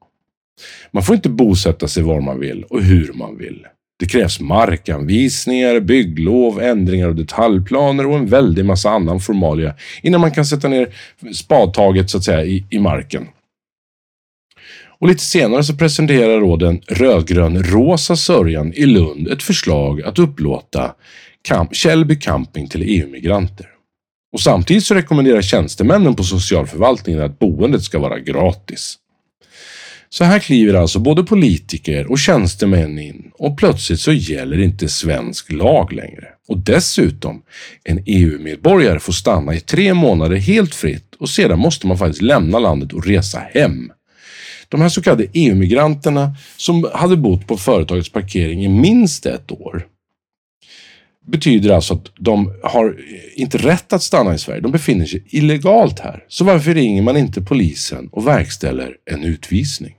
Man 0.91 1.03
får 1.03 1.15
inte 1.15 1.29
bosätta 1.29 1.88
sig 1.88 2.03
var 2.03 2.22
man 2.22 2.39
vill 2.39 2.63
och 2.63 2.81
hur 2.81 3.13
man 3.13 3.38
vill. 3.38 3.65
Det 4.00 4.05
krävs 4.05 4.39
markanvisningar, 4.39 5.79
bygglov, 5.79 6.62
ändringar 6.62 7.08
av 7.08 7.15
detaljplaner 7.15 8.08
och 8.08 8.17
en 8.17 8.27
väldig 8.27 8.65
massa 8.65 8.89
annan 8.89 9.19
formalia 9.19 9.75
innan 10.03 10.22
man 10.22 10.31
kan 10.31 10.46
sätta 10.46 10.67
ner 10.67 10.96
spadtaget 11.34 12.10
så 12.10 12.17
att 12.17 12.24
säga 12.24 12.43
i, 12.43 12.65
i 12.69 12.79
marken. 12.79 13.27
Och 15.00 15.08
lite 15.08 15.24
senare 15.24 15.63
så 15.63 15.75
presenterar 15.77 16.41
då 16.41 16.55
den 16.55 16.81
rödgrön-rosa 16.88 18.15
sörjan 18.15 18.74
i 18.74 18.86
Lund 18.86 19.27
ett 19.27 19.43
förslag 19.43 20.01
att 20.01 20.19
upplåta 20.19 20.96
Camp 21.50 21.75
Källby 21.75 22.15
camping 22.15 22.68
till 22.68 22.84
EU-migranter. 22.86 23.68
Och 24.34 24.39
samtidigt 24.39 24.86
så 24.86 24.96
rekommenderar 24.96 25.41
tjänstemännen 25.41 26.15
på 26.15 26.24
socialförvaltningen 26.24 27.22
att 27.22 27.39
boendet 27.39 27.84
ska 27.84 28.00
vara 28.00 28.20
gratis. 28.20 28.96
Så 30.10 30.24
här 30.24 30.39
kliver 30.39 30.74
alltså 30.74 31.00
både 31.00 31.24
politiker 31.24 32.12
och 32.12 32.20
tjänstemän 32.20 33.00
in 33.00 33.32
och 33.34 33.58
plötsligt 33.58 34.00
så 34.00 34.12
gäller 34.12 34.60
inte 34.60 34.89
svensk 34.89 35.51
lag 35.51 35.94
längre. 35.94 36.27
Och 36.48 36.58
dessutom, 36.58 37.41
en 37.84 38.03
EU-medborgare 38.06 39.00
får 39.00 39.13
stanna 39.13 39.56
i 39.56 39.60
tre 39.60 39.94
månader 39.94 40.36
helt 40.36 40.75
fritt 40.75 41.15
och 41.20 41.29
sedan 41.29 41.60
måste 41.60 41.88
man 41.88 41.98
faktiskt 41.98 42.22
lämna 42.22 42.60
landet 42.60 42.94
och 42.94 43.06
resa 43.06 43.39
hem. 43.39 43.91
De 44.68 44.82
här 44.82 44.89
så 44.89 45.01
kallade 45.01 45.27
EU-migranterna 45.34 46.36
som 46.58 46.89
hade 46.94 47.18
bott 47.18 47.48
på 47.48 47.58
företagets 47.58 48.12
parkering 48.12 48.65
i 48.65 48.68
minst 48.68 49.25
ett 49.25 49.51
år 49.51 49.86
betyder 51.28 51.70
alltså 51.70 51.94
att 51.94 52.12
de 52.20 52.54
har 52.64 52.98
inte 53.36 53.58
rätt 53.58 53.94
att 53.94 54.04
stanna 54.04 54.36
i 54.36 54.38
Sverige. 54.38 54.62
De 54.62 54.72
befinner 54.72 55.06
sig 55.06 55.24
illegalt 55.30 56.00
här. 56.00 56.26
Så 56.28 56.44
varför 56.44 56.74
ringer 56.74 57.02
man 57.02 57.18
inte 57.18 57.42
polisen 57.42 58.10
och 58.12 58.28
verkställer 58.28 58.96
en 59.06 59.24
utvisning? 59.24 59.96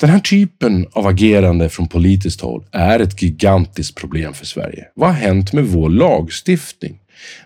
Den 0.00 0.10
här 0.10 0.18
typen 0.18 0.86
av 0.92 1.06
agerande 1.06 1.68
från 1.68 1.88
politiskt 1.88 2.40
håll 2.40 2.64
är 2.72 3.00
ett 3.00 3.22
gigantiskt 3.22 3.94
problem 3.94 4.34
för 4.34 4.46
Sverige. 4.46 4.84
Vad 4.94 5.08
har 5.08 5.16
hänt 5.16 5.52
med 5.52 5.64
vår 5.66 5.88
lagstiftning? 5.88 7.00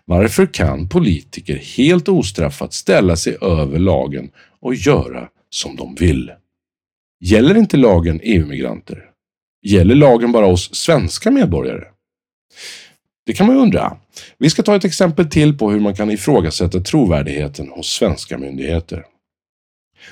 Varför 0.04 0.46
kan 0.46 0.88
politiker 0.88 1.56
helt 1.56 2.08
ostraffat 2.08 2.72
ställa 2.72 3.16
sig 3.16 3.36
över 3.40 3.78
lagen 3.78 4.30
och 4.60 4.74
göra 4.74 5.28
som 5.50 5.76
de 5.76 5.94
vill? 5.94 6.32
Gäller 7.20 7.56
inte 7.56 7.76
lagen 7.76 8.20
EU-migranter? 8.22 9.04
Gäller 9.62 9.94
lagen 9.94 10.32
bara 10.32 10.46
oss 10.46 10.74
svenska 10.74 11.30
medborgare? 11.30 11.84
Det 13.26 13.32
kan 13.32 13.46
man 13.46 13.56
ju 13.56 13.62
undra. 13.62 13.96
Vi 14.38 14.50
ska 14.50 14.62
ta 14.62 14.76
ett 14.76 14.84
exempel 14.84 15.30
till 15.30 15.58
på 15.58 15.70
hur 15.70 15.80
man 15.80 15.94
kan 15.94 16.10
ifrågasätta 16.10 16.80
trovärdigheten 16.80 17.68
hos 17.68 17.86
svenska 17.86 18.38
myndigheter. 18.38 19.04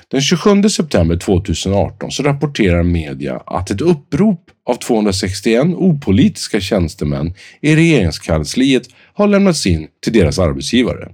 Den 0.07 0.21
27 0.21 0.69
september 0.69 1.17
2018 1.17 2.11
så 2.11 2.23
rapporterar 2.23 2.83
media 2.83 3.41
att 3.45 3.71
ett 3.71 3.81
upprop 3.81 4.51
av 4.65 4.75
261 4.75 5.65
opolitiska 5.65 6.59
tjänstemän 6.59 7.33
i 7.61 7.75
regeringskansliet 7.75 8.83
har 9.13 9.27
lämnats 9.27 9.65
in 9.65 9.87
till 10.03 10.13
deras 10.13 10.39
arbetsgivare. 10.39 11.11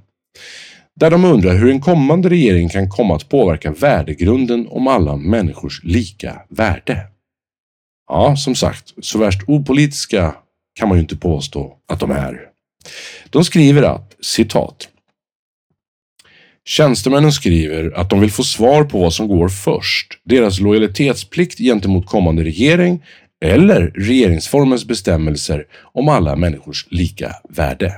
Där 0.96 1.12
de 1.12 1.25
undrar 1.25 1.55
hur 1.55 1.72
en 1.72 1.82
kommande 1.82 2.29
regering 2.29 2.70
kan 2.70 2.89
komma 2.89 3.15
att 3.15 3.29
påverka 3.29 3.72
värdegrunden 3.72 4.67
om 4.70 4.88
alla 4.88 5.15
människors 5.15 5.84
lika 5.84 6.41
värde. 6.50 7.08
Ja, 8.10 8.36
som 8.36 8.55
sagt, 8.55 8.94
så 9.01 9.17
värst 9.17 9.41
opolitiska 9.48 10.36
kan 10.75 10.89
man 10.89 10.98
ju 10.98 11.01
inte 11.01 11.17
påstå 11.17 11.77
att 11.88 12.00
de 12.00 12.12
är. 12.12 12.39
De 13.29 13.46
skriver 13.46 13.84
att, 13.84 14.15
citat, 14.22 14.89
Tjänstemännen 16.67 17.32
skriver 17.32 17.91
att 17.98 18.10
de 18.10 18.20
vill 18.20 18.32
få 18.32 18.44
svar 18.44 18.84
på 18.84 19.00
vad 19.00 19.13
som 19.13 19.27
går 19.27 19.50
först. 19.50 20.20
Deras 20.24 20.60
lojalitetsplikt 20.60 21.58
gentemot 21.58 22.05
kommande 22.05 22.44
regering 22.44 23.03
eller 23.46 23.82
regeringsformens 23.96 24.86
bestämmelser 24.86 25.65
om 25.94 26.10
alla 26.10 26.36
människors 26.36 26.88
lika 26.89 27.36
värde. 27.50 27.94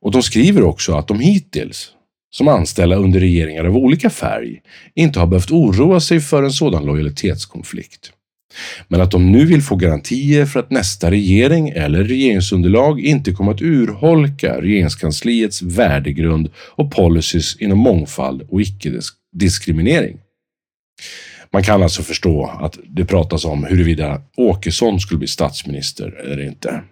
Och 0.00 0.10
de 0.10 0.22
skriver 0.22 0.62
också 0.62 0.94
att 0.94 1.08
de 1.08 1.20
hittills 1.20 1.92
som 2.30 2.48
anställda 2.48 2.96
under 2.96 3.20
regeringar 3.20 3.64
av 3.64 3.76
olika 3.76 4.10
färg 4.10 4.60
inte 4.94 5.20
har 5.20 5.26
behövt 5.26 5.50
oroa 5.50 6.00
sig 6.00 6.20
för 6.20 6.42
en 6.42 6.52
sådan 6.52 6.84
lojalitetskonflikt. 6.84 8.12
Men 8.88 9.00
att 9.00 9.10
de 9.10 9.32
nu 9.32 9.44
vill 9.44 9.62
få 9.62 9.76
garantier 9.76 10.46
för 10.46 10.60
att 10.60 10.70
nästa 10.70 11.10
regering 11.10 11.68
eller 11.68 12.04
regeringsunderlag 12.04 13.00
inte 13.00 13.32
kommer 13.32 13.52
att 13.52 13.62
urholka 13.62 14.60
regeringskansliets 14.60 15.62
värdegrund 15.62 16.50
och 16.56 16.92
policies 16.92 17.56
inom 17.56 17.78
mångfald 17.78 18.42
och 18.48 18.60
icke-diskriminering. 18.60 20.18
Man 21.52 21.62
kan 21.62 21.82
alltså 21.82 22.02
förstå 22.02 22.46
att 22.60 22.78
det 22.84 23.04
pratas 23.04 23.44
om 23.44 23.64
huruvida 23.64 24.22
Åkesson 24.36 25.00
skulle 25.00 25.18
bli 25.18 25.28
statsminister 25.28 26.20
eller 26.24 26.42
inte. 26.46 26.82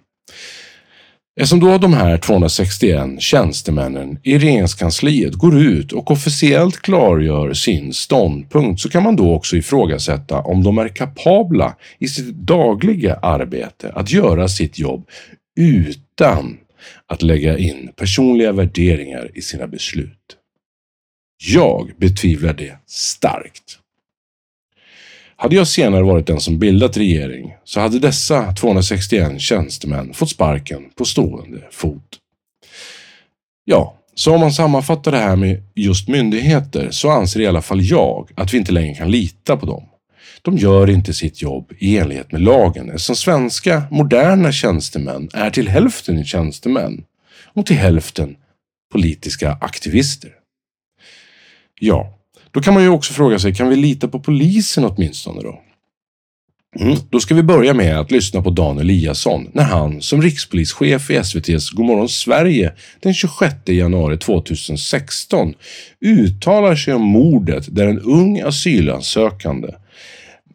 Eftersom 1.40 1.60
då 1.60 1.78
de 1.78 1.92
här 1.92 2.18
261 2.18 3.20
tjänstemännen 3.20 4.18
i 4.22 4.38
regeringskansliet 4.38 5.34
går 5.34 5.58
ut 5.58 5.92
och 5.92 6.10
officiellt 6.10 6.82
klargör 6.82 7.52
sin 7.52 7.92
ståndpunkt 7.92 8.80
så 8.80 8.88
kan 8.88 9.02
man 9.02 9.16
då 9.16 9.34
också 9.34 9.56
ifrågasätta 9.56 10.40
om 10.40 10.62
de 10.62 10.78
är 10.78 10.88
kapabla 10.88 11.76
i 11.98 12.08
sitt 12.08 12.34
dagliga 12.34 13.14
arbete 13.14 13.92
att 13.94 14.12
göra 14.12 14.48
sitt 14.48 14.78
jobb 14.78 15.08
utan 15.60 16.56
att 17.06 17.22
lägga 17.22 17.58
in 17.58 17.90
personliga 17.96 18.52
värderingar 18.52 19.30
i 19.34 19.42
sina 19.42 19.66
beslut. 19.66 20.36
Jag 21.44 21.90
betvivlar 21.96 22.52
det 22.52 22.78
starkt. 22.86 23.78
Hade 25.40 25.56
jag 25.56 25.68
senare 25.68 26.02
varit 26.02 26.26
den 26.26 26.40
som 26.40 26.58
bildat 26.58 26.96
regering 26.96 27.54
så 27.64 27.80
hade 27.80 27.98
dessa 27.98 28.52
261 28.52 29.40
tjänstemän 29.40 30.14
fått 30.14 30.30
sparken 30.30 30.90
på 30.96 31.04
stående 31.04 31.60
fot. 31.70 32.18
Ja, 33.64 33.98
så 34.14 34.34
om 34.34 34.40
man 34.40 34.52
sammanfattar 34.52 35.12
det 35.12 35.18
här 35.18 35.36
med 35.36 35.62
just 35.74 36.08
myndigheter 36.08 36.90
så 36.90 37.10
anser 37.10 37.40
i 37.40 37.46
alla 37.46 37.62
fall 37.62 37.82
jag 37.82 38.30
att 38.34 38.54
vi 38.54 38.58
inte 38.58 38.72
längre 38.72 38.94
kan 38.94 39.10
lita 39.10 39.56
på 39.56 39.66
dem. 39.66 39.84
De 40.42 40.56
gör 40.56 40.90
inte 40.90 41.14
sitt 41.14 41.42
jobb 41.42 41.72
i 41.78 41.98
enlighet 41.98 42.32
med 42.32 42.40
lagen 42.40 42.90
eftersom 42.90 43.16
svenska 43.16 43.82
moderna 43.90 44.52
tjänstemän 44.52 45.28
är 45.34 45.50
till 45.50 45.68
hälften 45.68 46.24
tjänstemän 46.24 47.04
och 47.44 47.66
till 47.66 47.76
hälften 47.76 48.36
politiska 48.92 49.58
aktivister. 49.60 50.30
Ja, 51.80 52.17
då 52.58 52.62
kan 52.62 52.74
man 52.74 52.82
ju 52.82 52.88
också 52.88 53.12
fråga 53.12 53.38
sig, 53.38 53.54
kan 53.54 53.68
vi 53.68 53.76
lita 53.76 54.08
på 54.08 54.20
polisen 54.20 54.84
åtminstone 54.84 55.42
då? 55.42 55.60
Mm. 56.80 56.96
Då 57.10 57.20
ska 57.20 57.34
vi 57.34 57.42
börja 57.42 57.74
med 57.74 58.00
att 58.00 58.10
lyssna 58.10 58.42
på 58.42 58.50
Dan 58.50 58.78
Eliasson 58.78 59.48
när 59.52 59.64
han 59.64 60.02
som 60.02 60.22
rikspolischef 60.22 61.10
i 61.10 61.16
SVTs 61.16 61.70
Godmorgon 61.70 62.08
Sverige 62.08 62.72
den 63.00 63.14
26 63.14 63.54
januari 63.66 64.18
2016 64.18 65.54
uttalar 66.00 66.76
sig 66.76 66.94
om 66.94 67.02
mordet 67.02 67.64
där 67.68 67.86
en 67.86 68.00
ung 68.00 68.40
asylansökande 68.40 69.68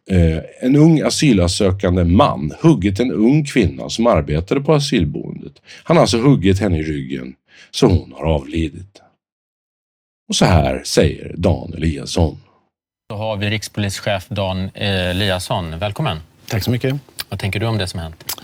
eh, 0.09 0.39
en 0.61 0.75
ung 0.75 1.01
asylansökande 1.01 2.03
man 2.03 2.53
huggit 2.61 2.99
en 2.99 3.11
ung 3.11 3.45
kvinna 3.45 3.89
som 3.89 4.07
arbetade 4.07 4.61
på 4.61 4.73
asylboendet. 4.73 5.53
Han 5.83 5.97
har 5.97 6.01
alltså 6.01 6.17
huggit 6.17 6.59
henne 6.59 6.79
i 6.79 6.83
ryggen 6.83 7.33
så 7.71 7.87
hon 7.87 8.13
har 8.15 8.25
avlidit. 8.25 9.02
Och 10.29 10.35
så 10.35 10.45
här 10.45 10.83
säger 10.85 11.33
Dan 11.37 11.73
Eliasson. 11.73 12.37
Då 13.09 13.15
har 13.15 13.37
vi 13.37 13.49
rikspolischef 13.49 14.25
Dan 14.29 14.69
Eliasson. 14.73 15.79
Välkommen. 15.79 16.19
Tack 16.47 16.63
så 16.63 16.71
mycket. 16.71 16.95
Vad 17.29 17.39
tänker 17.39 17.59
du 17.59 17.65
om 17.65 17.77
det 17.77 17.87
som 17.87 17.99
hänt? 17.99 18.41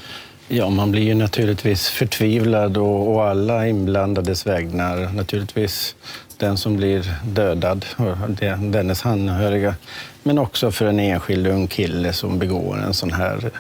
Ja, 0.48 0.70
man 0.70 0.92
blir 0.92 1.04
ju 1.04 1.14
naturligtvis 1.14 1.90
förtvivlad 1.90 2.78
och, 2.78 3.16
och 3.16 3.24
alla 3.24 3.68
inblandades 3.68 4.48
vägnar. 4.48 5.14
Naturligtvis 5.14 5.96
den 6.38 6.58
som 6.58 6.78
blir 6.78 7.14
dödad 7.24 7.86
och 7.98 8.30
dennes 8.60 9.06
anhöriga. 9.06 9.76
Men 10.24 10.40
också 10.40 10.72
för 10.72 10.86
en 10.86 11.00
enskild 11.00 11.48
ung 11.48 11.68
kille 11.68 12.14
som 12.14 12.40
begår 12.40 12.84
en 12.84 12.94
sån 12.94 13.14
här 13.14 13.52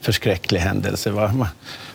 förskräcklig 0.00 0.60
händelse. 0.60 1.10
Va? 1.10 1.48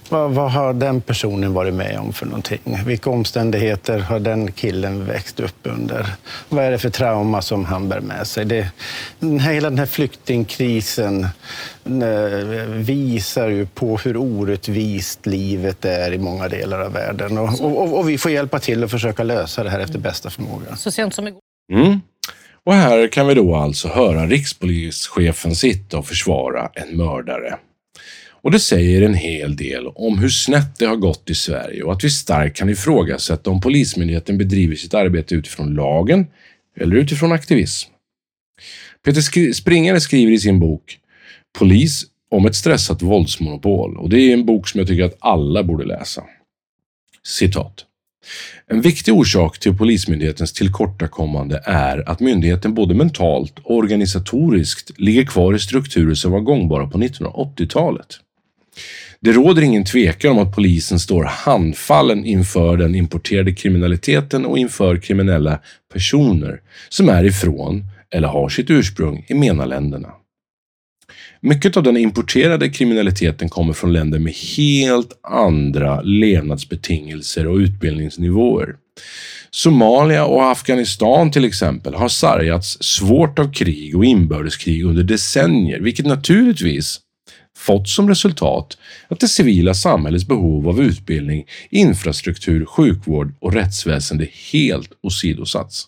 Vad, 0.09 0.31
vad, 0.31 0.51
har 0.51 0.73
den 0.73 1.01
personen 1.01 1.53
varit 1.53 1.73
med 1.73 1.99
om 1.99 2.13
för 2.13 2.25
någonting? 2.25 2.59
Vilka 2.85 3.09
omständigheter 3.09 3.99
har 3.99 4.19
den 4.19 4.51
killen 4.51 5.05
växt 5.05 5.39
upp 5.39 5.59
under? 5.63 6.05
Vad 6.49 6.65
är 6.65 6.71
det 6.71 6.77
för 6.77 6.89
trauma 6.89 7.41
som 7.41 7.65
han 7.65 7.89
bär 7.89 7.99
med 7.99 8.27
sig? 8.27 8.45
Det, 8.45 8.71
hela 9.41 9.69
den 9.69 9.79
här 9.79 9.85
flyktingkrisen 9.85 11.27
eh, 11.85 12.67
visar 12.67 13.47
ju 13.47 13.65
på 13.65 13.97
hur 13.97 14.17
orättvist 14.17 15.25
livet 15.25 15.85
är 15.85 16.13
i 16.13 16.17
många 16.17 16.47
delar 16.47 16.79
av 16.79 16.93
världen. 16.93 17.37
Och, 17.37 17.61
och, 17.61 17.99
och 17.99 18.09
vi 18.09 18.17
får 18.17 18.31
hjälpa 18.31 18.59
till 18.59 18.83
att 18.83 18.91
försöka 18.91 19.23
lösa 19.23 19.63
det 19.63 19.69
här 19.69 19.79
efter 19.79 19.99
bästa 19.99 20.29
förmåga. 20.29 20.75
Så 20.75 20.91
sent 20.91 21.13
som 21.13 21.27
igår. 21.27 21.41
Mm. 21.73 22.01
Och 22.63 22.73
här 22.73 23.07
kan 23.07 23.27
vi 23.27 23.33
då 23.33 23.55
alltså 23.55 23.87
höra 23.87 24.25
rikspolischefen 24.25 25.55
sitta 25.55 25.97
och 25.97 26.07
försvara 26.07 26.69
en 26.73 26.97
mördare. 26.97 27.57
Och 28.47 28.51
det 28.51 28.59
säger 28.59 29.01
en 29.01 29.13
hel 29.13 29.55
del 29.55 29.87
om 29.87 30.19
hur 30.19 30.29
snett 30.29 30.79
det 30.79 30.85
har 30.85 30.95
gått 30.95 31.29
i 31.29 31.35
Sverige 31.35 31.83
och 31.83 31.93
att 31.93 32.03
vi 32.03 32.09
starkt 32.09 32.57
kan 32.57 32.69
ifrågasätta 32.69 33.49
om 33.49 33.61
Polismyndigheten 33.61 34.37
bedriver 34.37 34.75
sitt 34.75 34.93
arbete 34.93 35.35
utifrån 35.35 35.73
lagen 35.73 36.27
eller 36.77 36.95
utifrån 36.95 37.31
aktivism. 37.31 37.89
Peter 39.05 39.53
Springare 39.53 39.99
skriver 39.99 40.31
i 40.31 40.39
sin 40.39 40.59
bok 40.59 40.99
Polis 41.59 42.03
om 42.31 42.45
ett 42.45 42.55
stressat 42.55 43.01
våldsmonopol 43.01 43.97
och 43.97 44.09
det 44.09 44.19
är 44.19 44.33
en 44.33 44.45
bok 44.45 44.67
som 44.67 44.79
jag 44.79 44.87
tycker 44.87 45.03
att 45.03 45.17
alla 45.19 45.63
borde 45.63 45.85
läsa. 45.85 46.23
Citat. 47.23 47.85
En 48.67 48.81
viktig 48.81 49.13
orsak 49.13 49.59
till 49.59 49.77
Polismyndighetens 49.77 50.53
tillkortakommande 50.53 51.61
är 51.65 52.09
att 52.09 52.19
myndigheten 52.19 52.73
både 52.73 52.95
mentalt 52.95 53.59
och 53.59 53.75
organisatoriskt 53.75 54.99
ligger 54.99 55.25
kvar 55.25 55.53
i 55.53 55.59
strukturer 55.59 56.15
som 56.15 56.31
var 56.31 56.39
gångbara 56.39 56.87
på 56.87 56.97
1980-talet. 56.97 58.19
Det 59.19 59.31
råder 59.31 59.61
ingen 59.61 59.85
tvekan 59.85 60.31
om 60.31 60.39
att 60.39 60.55
polisen 60.55 60.99
står 60.99 61.23
handfallen 61.23 62.25
inför 62.25 62.77
den 62.77 62.95
importerade 62.95 63.51
kriminaliteten 63.51 64.45
och 64.45 64.57
inför 64.57 64.97
kriminella 64.97 65.59
personer 65.93 66.61
som 66.89 67.09
är 67.09 67.23
ifrån 67.23 67.83
eller 68.13 68.27
har 68.27 68.49
sitt 68.49 68.69
ursprung 68.69 69.25
i 69.27 69.33
MENA-länderna. 69.33 70.09
Mycket 71.41 71.77
av 71.77 71.83
den 71.83 71.97
importerade 71.97 72.69
kriminaliteten 72.69 73.49
kommer 73.49 73.73
från 73.73 73.93
länder 73.93 74.19
med 74.19 74.33
helt 74.33 75.19
andra 75.23 76.01
levnadsbetingelser 76.01 77.47
och 77.47 77.57
utbildningsnivåer. 77.57 78.75
Somalia 79.51 80.25
och 80.25 80.51
Afghanistan 80.51 81.31
till 81.31 81.45
exempel 81.45 81.93
har 81.93 82.09
sargats 82.09 82.83
svårt 82.83 83.39
av 83.39 83.53
krig 83.53 83.97
och 83.97 84.05
inbördeskrig 84.05 84.85
under 84.85 85.03
decennier, 85.03 85.79
vilket 85.79 86.05
naturligtvis 86.05 86.99
fått 87.57 87.89
som 87.89 88.09
resultat 88.09 88.77
att 89.07 89.19
det 89.19 89.27
civila 89.27 89.73
samhällets 89.73 90.27
behov 90.27 90.69
av 90.69 90.81
utbildning, 90.81 91.45
infrastruktur, 91.69 92.65
sjukvård 92.65 93.33
och 93.39 93.53
rättsväsende 93.53 94.27
helt 94.51 94.89
åsidosatts. 95.01 95.85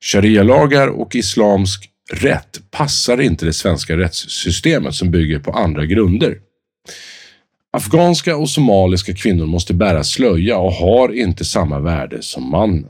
Sharia-lagar 0.00 0.88
och 0.88 1.16
islamsk 1.16 1.90
rätt 2.12 2.60
passar 2.70 3.20
inte 3.20 3.46
det 3.46 3.52
svenska 3.52 3.96
rättssystemet 3.96 4.94
som 4.94 5.10
bygger 5.10 5.38
på 5.38 5.50
andra 5.50 5.86
grunder. 5.86 6.38
Afghanska 7.72 8.36
och 8.36 8.50
somaliska 8.50 9.14
kvinnor 9.14 9.46
måste 9.46 9.74
bära 9.74 10.04
slöja 10.04 10.58
och 10.58 10.72
har 10.72 11.12
inte 11.12 11.44
samma 11.44 11.80
värde 11.80 12.22
som 12.22 12.50
mannen. 12.50 12.86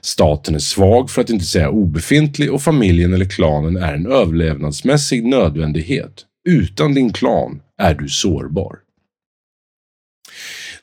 Staten 0.00 0.54
är 0.54 0.58
svag 0.58 1.10
för 1.10 1.20
att 1.20 1.30
inte 1.30 1.44
säga 1.44 1.70
obefintlig 1.70 2.52
och 2.52 2.62
familjen 2.62 3.14
eller 3.14 3.24
klanen 3.24 3.76
är 3.76 3.94
en 3.94 4.06
överlevnadsmässig 4.06 5.24
nödvändighet. 5.24 6.24
Utan 6.48 6.94
din 6.94 7.12
klan 7.12 7.60
är 7.78 7.94
du 7.94 8.08
sårbar. 8.08 8.78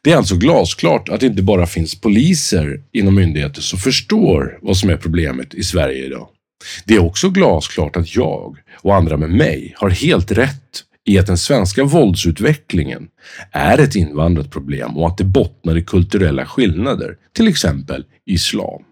Det 0.04 0.12
är 0.12 0.18
alltså 0.18 0.36
glasklart 0.36 1.10
att 1.10 1.20
det 1.20 1.26
inte 1.26 1.44
bara 1.44 1.66
finns 1.66 2.02
poliser 2.02 2.84
inom 2.92 3.16
myndigheter 3.16 3.62
som 3.62 3.80
förstår 3.80 4.60
vad 4.62 4.78
som 4.78 4.90
är 4.90 4.98
problemet 4.98 5.54
i 5.54 5.64
Sverige 5.64 6.06
idag. 6.06 6.28
Det 6.86 6.96
är 6.96 7.00
också 7.00 7.30
glasklart 7.30 7.96
att 7.96 8.16
jag 8.16 8.58
och 8.82 8.96
andra 8.96 9.18
med 9.18 9.30
mig 9.30 9.74
har 9.78 9.90
helt 9.90 10.32
rätt 10.32 10.84
i 11.06 11.20
att 11.20 11.28
den 11.28 11.38
svenska 11.38 11.84
våldsutvecklingen 11.84 13.08
är 13.52 13.78
ett 13.78 13.96
invandrat 13.96 14.52
problem 14.52 14.98
och 14.98 15.08
att 15.08 15.18
det 15.18 15.24
bottnar 15.24 15.78
i 15.78 15.84
kulturella 15.84 16.46
skillnader, 16.46 17.18
till 17.34 17.48
exempel 17.48 18.06
islam. 18.26 18.84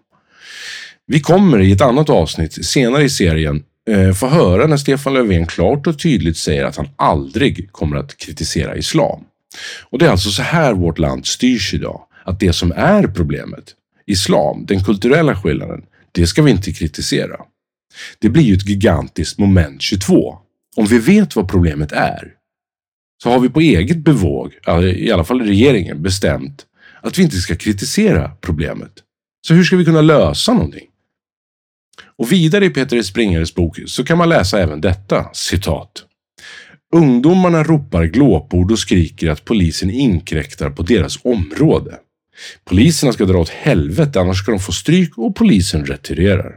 Vi 1.06 1.20
kommer 1.20 1.60
i 1.60 1.72
ett 1.72 1.80
annat 1.80 2.10
avsnitt 2.10 2.66
senare 2.66 3.02
i 3.02 3.08
serien 3.10 3.62
Eh, 3.90 4.12
få 4.12 4.26
höra 4.26 4.66
när 4.66 4.76
Stefan 4.76 5.14
Löfven 5.14 5.46
klart 5.46 5.86
och 5.86 5.98
tydligt 5.98 6.36
säger 6.36 6.64
att 6.64 6.76
han 6.76 6.88
aldrig 6.96 7.72
kommer 7.72 7.96
att 7.96 8.16
kritisera 8.16 8.76
islam. 8.76 9.20
Och 9.90 9.98
det 9.98 10.06
är 10.06 10.10
alltså 10.10 10.30
så 10.30 10.42
här 10.42 10.74
vårt 10.74 10.98
land 10.98 11.26
styrs 11.26 11.74
idag. 11.74 12.00
Att 12.24 12.40
det 12.40 12.52
som 12.52 12.72
är 12.72 13.06
problemet, 13.06 13.64
islam, 14.06 14.66
den 14.66 14.84
kulturella 14.84 15.36
skillnaden, 15.36 15.82
det 16.12 16.26
ska 16.26 16.42
vi 16.42 16.50
inte 16.50 16.72
kritisera. 16.72 17.36
Det 18.18 18.28
blir 18.28 18.42
ju 18.42 18.54
ett 18.54 18.68
gigantiskt 18.68 19.38
moment 19.38 19.82
22. 19.82 20.38
Om 20.76 20.86
vi 20.86 20.98
vet 20.98 21.36
vad 21.36 21.48
problemet 21.48 21.92
är 21.92 22.32
så 23.22 23.30
har 23.30 23.40
vi 23.40 23.48
på 23.48 23.60
eget 23.60 23.98
bevåg, 24.04 24.52
i 24.96 25.12
alla 25.12 25.24
fall 25.24 25.42
regeringen, 25.42 26.02
bestämt 26.02 26.66
att 27.00 27.18
vi 27.18 27.22
inte 27.22 27.36
ska 27.36 27.56
kritisera 27.56 28.30
problemet. 28.40 28.92
Så 29.46 29.54
hur 29.54 29.64
ska 29.64 29.76
vi 29.76 29.84
kunna 29.84 30.00
lösa 30.00 30.52
någonting? 30.52 30.89
Och 32.20 32.32
vidare 32.32 32.64
i 32.64 32.70
Peter 32.70 33.02
Springares 33.02 33.54
bok 33.54 33.78
så 33.86 34.04
kan 34.04 34.18
man 34.18 34.28
läsa 34.28 34.60
även 34.60 34.80
detta 34.80 35.30
citat. 35.32 36.04
Ungdomarna 36.94 37.62
ropar 37.62 38.04
glåpord 38.04 38.72
och 38.72 38.78
skriker 38.78 39.30
att 39.30 39.44
polisen 39.44 39.90
inkräktar 39.90 40.70
på 40.70 40.82
deras 40.82 41.18
område. 41.24 41.98
Poliserna 42.64 43.12
ska 43.12 43.24
dra 43.24 43.38
åt 43.38 43.48
helvete, 43.48 44.20
annars 44.20 44.38
ska 44.38 44.50
de 44.50 44.60
få 44.60 44.72
stryk 44.72 45.18
och 45.18 45.36
polisen 45.36 45.86
retirerar. 45.86 46.56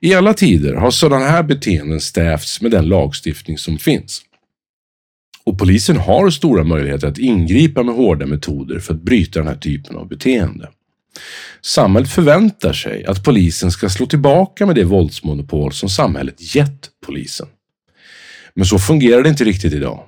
I 0.00 0.14
alla 0.14 0.34
tider 0.34 0.74
har 0.74 0.90
sådana 0.90 1.24
här 1.24 1.42
beteenden 1.42 2.00
stävts 2.00 2.60
med 2.60 2.70
den 2.70 2.88
lagstiftning 2.88 3.58
som 3.58 3.78
finns. 3.78 4.22
Och 5.44 5.58
polisen 5.58 5.96
har 5.96 6.30
stora 6.30 6.64
möjligheter 6.64 7.08
att 7.08 7.18
ingripa 7.18 7.82
med 7.82 7.94
hårda 7.94 8.26
metoder 8.26 8.78
för 8.78 8.94
att 8.94 9.02
bryta 9.02 9.38
den 9.38 9.48
här 9.48 9.56
typen 9.56 9.96
av 9.96 10.08
beteende. 10.08 10.68
Samhället 11.62 12.10
förväntar 12.10 12.72
sig 12.72 13.04
att 13.04 13.24
polisen 13.24 13.70
ska 13.70 13.88
slå 13.88 14.06
tillbaka 14.06 14.66
med 14.66 14.74
det 14.74 14.84
våldsmonopol 14.84 15.72
som 15.72 15.88
samhället 15.88 16.54
gett 16.54 16.88
polisen. 17.06 17.46
Men 18.54 18.66
så 18.66 18.78
fungerar 18.78 19.22
det 19.22 19.28
inte 19.28 19.44
riktigt 19.44 19.72
idag. 19.72 20.02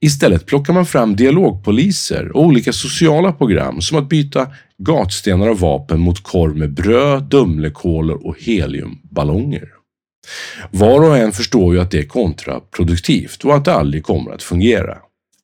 Istället 0.00 0.46
plockar 0.46 0.72
man 0.72 0.86
fram 0.86 1.16
dialogpoliser 1.16 2.36
och 2.36 2.44
olika 2.44 2.72
sociala 2.72 3.32
program 3.32 3.80
som 3.80 3.98
att 3.98 4.08
byta 4.08 4.48
gatstenar 4.78 5.48
och 5.48 5.60
vapen 5.60 6.00
mot 6.00 6.22
korv 6.22 6.56
med 6.56 6.74
bröd, 6.74 7.22
Dumlekolor 7.22 8.26
och 8.26 8.36
heliumballonger. 8.40 9.68
Var 10.70 11.00
och 11.00 11.16
en 11.16 11.32
förstår 11.32 11.74
ju 11.74 11.80
att 11.80 11.90
det 11.90 11.98
är 11.98 12.06
kontraproduktivt 12.06 13.44
och 13.44 13.54
att 13.54 13.64
det 13.64 13.74
aldrig 13.74 14.04
kommer 14.04 14.32
att 14.32 14.42
fungera. 14.42 14.98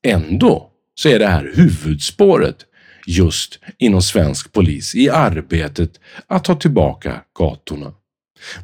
Ändå 0.07 0.69
så 0.95 1.09
är 1.09 1.19
det 1.19 1.27
här 1.27 1.53
huvudspåret 1.55 2.57
just 3.07 3.59
inom 3.79 4.03
svensk 4.03 4.53
polis 4.53 4.95
i 4.95 5.11
arbetet 5.11 5.91
att 6.27 6.45
ta 6.45 6.55
tillbaka 6.55 7.21
gatorna. 7.39 7.93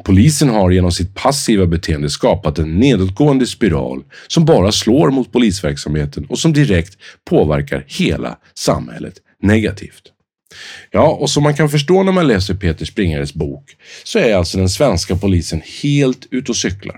Polisen 0.05 0.49
har 0.49 0.71
genom 0.71 0.93
sitt 0.93 1.15
passiva 1.15 1.67
beteende 1.67 2.11
skapat 2.11 2.59
en 2.59 2.79
nedåtgående 2.79 3.47
spiral 3.47 4.05
som 4.29 4.45
bara 4.45 4.73
slår 4.73 5.11
mot 5.11 5.33
polisverksamheten 5.33 6.25
och 6.25 6.39
som 6.39 6.53
direkt 6.53 6.99
påverkar 7.25 7.85
hela 7.87 8.39
samhället 8.55 9.15
negativt. 9.43 10.03
Ja, 10.91 11.09
och 11.09 11.31
som 11.31 11.43
man 11.43 11.55
kan 11.55 11.69
förstå 11.69 12.03
när 12.03 12.13
man 12.13 12.27
läser 12.27 12.55
Peter 12.55 12.85
Springares 12.85 13.35
bok 13.35 13.77
så 14.05 14.19
är 14.19 14.35
alltså 14.35 14.59
den 14.59 14.69
svenska 14.69 15.17
polisen 15.17 15.63
helt 15.83 16.27
ute 16.31 16.53
och 16.53 16.57
cyklar. 16.57 16.97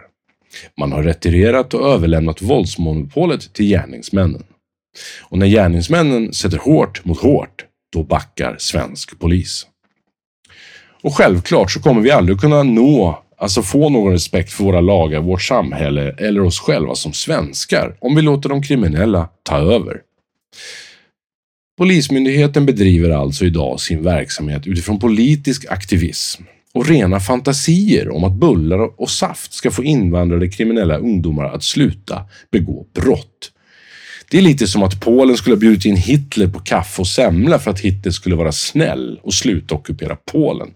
Man 0.78 0.92
har 0.92 1.02
retirerat 1.02 1.74
och 1.74 1.92
överlämnat 1.92 2.42
våldsmonopolet 2.42 3.52
till 3.52 3.66
gärningsmännen. 3.66 4.42
Och 5.22 5.38
när 5.38 5.46
gärningsmännen 5.46 6.32
sätter 6.32 6.58
hårt 6.58 7.04
mot 7.04 7.18
hårt, 7.20 7.64
då 7.92 8.02
backar 8.02 8.56
svensk 8.58 9.18
polis. 9.18 9.66
Och 11.02 11.14
självklart 11.14 11.70
så 11.70 11.80
kommer 11.80 12.00
vi 12.00 12.10
aldrig 12.10 12.40
kunna 12.40 12.62
nå, 12.62 13.22
alltså 13.38 13.62
få 13.62 13.88
någon 13.88 14.12
respekt 14.12 14.52
för 14.52 14.64
våra 14.64 14.80
lagar, 14.80 15.20
vårt 15.20 15.42
samhälle 15.42 16.14
eller 16.18 16.40
oss 16.40 16.60
själva 16.60 16.94
som 16.94 17.12
svenskar 17.12 17.96
om 18.00 18.14
vi 18.14 18.22
låter 18.22 18.48
de 18.48 18.62
kriminella 18.62 19.28
ta 19.42 19.56
över. 19.56 20.00
Polismyndigheten 21.78 22.66
bedriver 22.66 23.10
alltså 23.10 23.44
idag 23.44 23.80
sin 23.80 24.02
verksamhet 24.02 24.66
utifrån 24.66 24.98
politisk 24.98 25.66
aktivism 25.68 26.42
och 26.74 26.86
rena 26.86 27.20
fantasier 27.20 28.10
om 28.10 28.24
att 28.24 28.32
bullar 28.32 29.00
och 29.00 29.10
saft 29.10 29.52
ska 29.52 29.70
få 29.70 29.84
invandrade 29.84 30.48
kriminella 30.48 30.96
ungdomar 30.96 31.44
att 31.44 31.62
sluta 31.62 32.22
begå 32.50 32.86
brott. 32.94 33.52
Det 34.30 34.38
är 34.38 34.42
lite 34.42 34.66
som 34.66 34.82
att 34.82 35.00
Polen 35.00 35.36
skulle 35.36 35.56
ha 35.56 35.60
bjudit 35.60 35.84
in 35.84 35.96
Hitler 35.96 36.46
på 36.46 36.58
kaffe 36.58 37.02
och 37.02 37.08
semla 37.08 37.58
för 37.58 37.70
att 37.70 37.80
Hitler 37.80 38.12
skulle 38.12 38.36
vara 38.36 38.52
snäll 38.52 39.20
och 39.22 39.34
sluta 39.34 39.74
ockupera 39.74 40.16
Polen. 40.32 40.68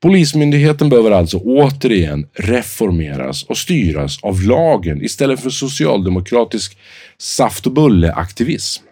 Polismyndigheten 0.00 0.88
behöver 0.88 1.10
alltså 1.10 1.38
återigen 1.38 2.26
reformeras 2.34 3.42
och 3.42 3.56
styras 3.56 4.18
av 4.22 4.42
lagen 4.42 5.02
istället 5.02 5.40
för 5.40 5.50
socialdemokratisk 5.50 6.76
saft 7.18 7.66
och 7.66 7.72
bulle-aktivism. 7.72 8.84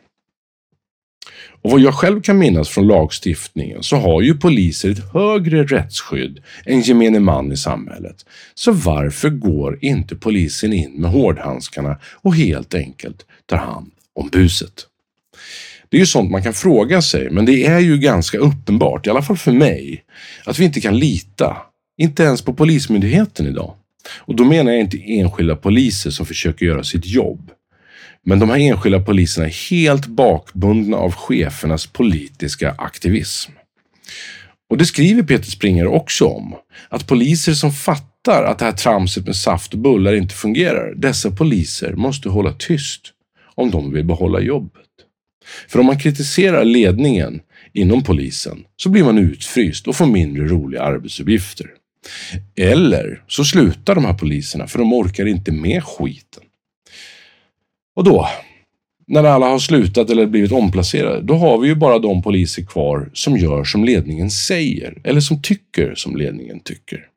Och 1.63 1.71
vad 1.71 1.81
jag 1.81 1.95
själv 1.95 2.21
kan 2.21 2.39
minnas 2.39 2.69
från 2.69 2.87
lagstiftningen 2.87 3.83
så 3.83 3.97
har 3.97 4.23
ju 4.23 4.35
poliser 4.35 4.91
ett 4.91 5.13
högre 5.13 5.65
rättsskydd 5.65 6.39
än 6.67 6.81
gemene 6.81 7.21
man 7.21 7.53
i 7.53 7.57
samhället. 7.57 8.17
Så 8.55 8.73
varför 8.73 9.31
går 9.31 9.79
inte 9.81 10.17
polisen 10.17 10.73
in 10.73 10.93
med 10.93 11.11
hårdhandskarna 11.11 11.99
och 12.23 12.37
helt 12.37 12.75
enkelt 12.75 13.27
tar 13.47 13.57
hand 13.57 13.91
om 14.15 14.29
buset? 14.29 14.87
Det 15.89 15.97
är 15.97 16.01
ju 16.01 16.07
sånt 16.07 16.31
man 16.31 16.43
kan 16.43 16.55
fråga 16.55 17.03
sig, 17.03 17.31
men 17.31 17.47
det 17.47 17.67
är 17.67 17.79
ju 17.79 17.99
ganska 17.99 18.39
uppenbart, 18.39 19.07
i 19.07 19.11
alla 19.11 19.23
fall 19.23 19.37
för 19.37 19.53
mig, 19.53 20.05
att 20.45 20.59
vi 20.59 20.65
inte 20.65 20.81
kan 20.81 20.99
lita, 20.99 21.57
inte 21.99 22.23
ens 22.23 22.43
på 22.43 22.55
Polismyndigheten 22.55 23.47
idag. 23.47 23.75
Och 24.19 24.37
då 24.37 24.45
menar 24.45 24.73
jag 24.73 24.81
inte 24.81 24.99
enskilda 25.07 25.57
poliser 25.57 26.11
som 26.11 26.27
försöker 26.27 26.67
göra 26.67 26.85
sitt 26.85 27.07
jobb. 27.07 27.51
Men 28.27 28.39
de 28.39 28.51
här 28.51 28.59
enskilda 28.59 29.01
poliserna 29.01 29.47
är 29.47 29.71
helt 29.71 30.07
bakbundna 30.07 30.97
av 30.97 31.13
chefernas 31.13 31.87
politiska 31.87 32.75
aktivism. 32.79 33.53
Och 34.71 34.79
det 34.79 34.87
skriver 34.87 35.23
Peter 35.23 35.51
Springer 35.51 35.87
också 35.87 36.27
om. 36.27 36.55
Att 36.89 37.07
poliser 37.07 37.53
som 37.53 37.73
fattar 37.73 38.45
att 38.45 38.59
det 38.59 38.65
här 38.65 38.73
tramset 38.73 39.27
med 39.27 39.37
saft 39.37 39.73
och 39.73 39.79
bullar 39.79 40.13
inte 40.13 40.35
fungerar, 40.35 40.95
dessa 40.95 41.31
poliser 41.31 41.93
måste 41.93 42.29
hålla 42.29 42.53
tyst 42.53 43.03
om 43.55 43.71
de 43.71 43.93
vill 43.93 44.05
behålla 44.05 44.41
jobbet. 44.41 44.83
För 45.69 45.79
om 45.79 45.87
man 45.87 45.99
kritiserar 45.99 46.65
ledningen 46.65 47.41
inom 47.73 48.05
polisen 48.05 48.65
så 48.77 48.89
blir 48.89 49.05
man 49.05 49.19
utfryst 49.19 49.89
och 49.89 49.97
får 49.97 50.07
mindre 50.07 50.45
roliga 50.45 50.83
arbetsuppgifter. 50.83 51.67
Eller 52.57 53.23
så 53.29 53.45
slutar 53.45 53.95
de 53.95 54.05
här 54.05 54.15
poliserna 54.15 54.67
för 54.67 54.79
de 54.79 54.93
orkar 54.93 55.27
inte 55.27 55.53
med 55.53 55.85
skiten. 55.85 56.43
Och 57.95 58.05
då, 58.05 58.29
när 59.07 59.25
alla 59.25 59.49
har 59.49 59.59
slutat 59.59 60.11
eller 60.11 60.27
blivit 60.27 60.53
omplacerade, 60.53 61.21
då 61.21 61.35
har 61.35 61.59
vi 61.59 61.69
ju 61.69 61.75
bara 61.75 61.99
de 61.99 62.23
poliser 62.23 62.63
kvar 62.63 63.11
som 63.13 63.37
gör 63.37 63.65
som 63.65 63.85
ledningen 63.85 64.31
säger 64.31 65.01
eller 65.05 65.21
som 65.21 65.43
tycker 65.43 65.95
som 65.95 66.17
ledningen 66.17 66.61
tycker. 66.61 67.09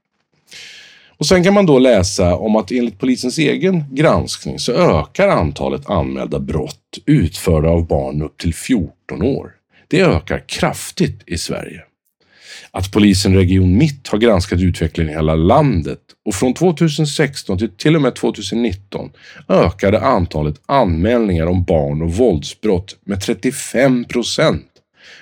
Och 1.17 1.25
sen 1.25 1.43
kan 1.43 1.53
man 1.53 1.65
då 1.65 1.79
läsa 1.79 2.35
om 2.35 2.55
att 2.55 2.71
enligt 2.71 2.99
polisens 2.99 3.37
egen 3.37 3.83
granskning 3.91 4.59
så 4.59 4.71
ökar 4.71 5.27
antalet 5.27 5.89
anmälda 5.89 6.39
brott 6.39 6.99
utförda 7.05 7.69
av 7.69 7.87
barn 7.87 8.21
upp 8.21 8.37
till 8.37 8.53
14 8.53 9.21
år. 9.21 9.51
Det 9.87 10.01
ökar 10.01 10.43
kraftigt 10.47 11.23
i 11.25 11.37
Sverige. 11.37 11.81
Att 12.71 12.91
polisen 12.91 13.35
Region 13.35 13.77
Mitt 13.77 14.07
har 14.07 14.17
granskat 14.17 14.59
utvecklingen 14.59 15.13
i 15.13 15.15
hela 15.15 15.35
landet 15.35 15.99
och 16.25 16.35
från 16.35 16.53
2016 16.53 17.57
till 17.57 17.69
till 17.69 17.95
och 17.95 18.01
med 18.01 18.15
2019 18.15 19.09
ökade 19.49 20.01
antalet 20.01 20.61
anmälningar 20.65 21.45
om 21.45 21.63
barn 21.63 22.01
och 22.01 22.11
våldsbrott 22.11 22.97
med 23.05 23.21
35 23.21 24.05
procent 24.05 24.71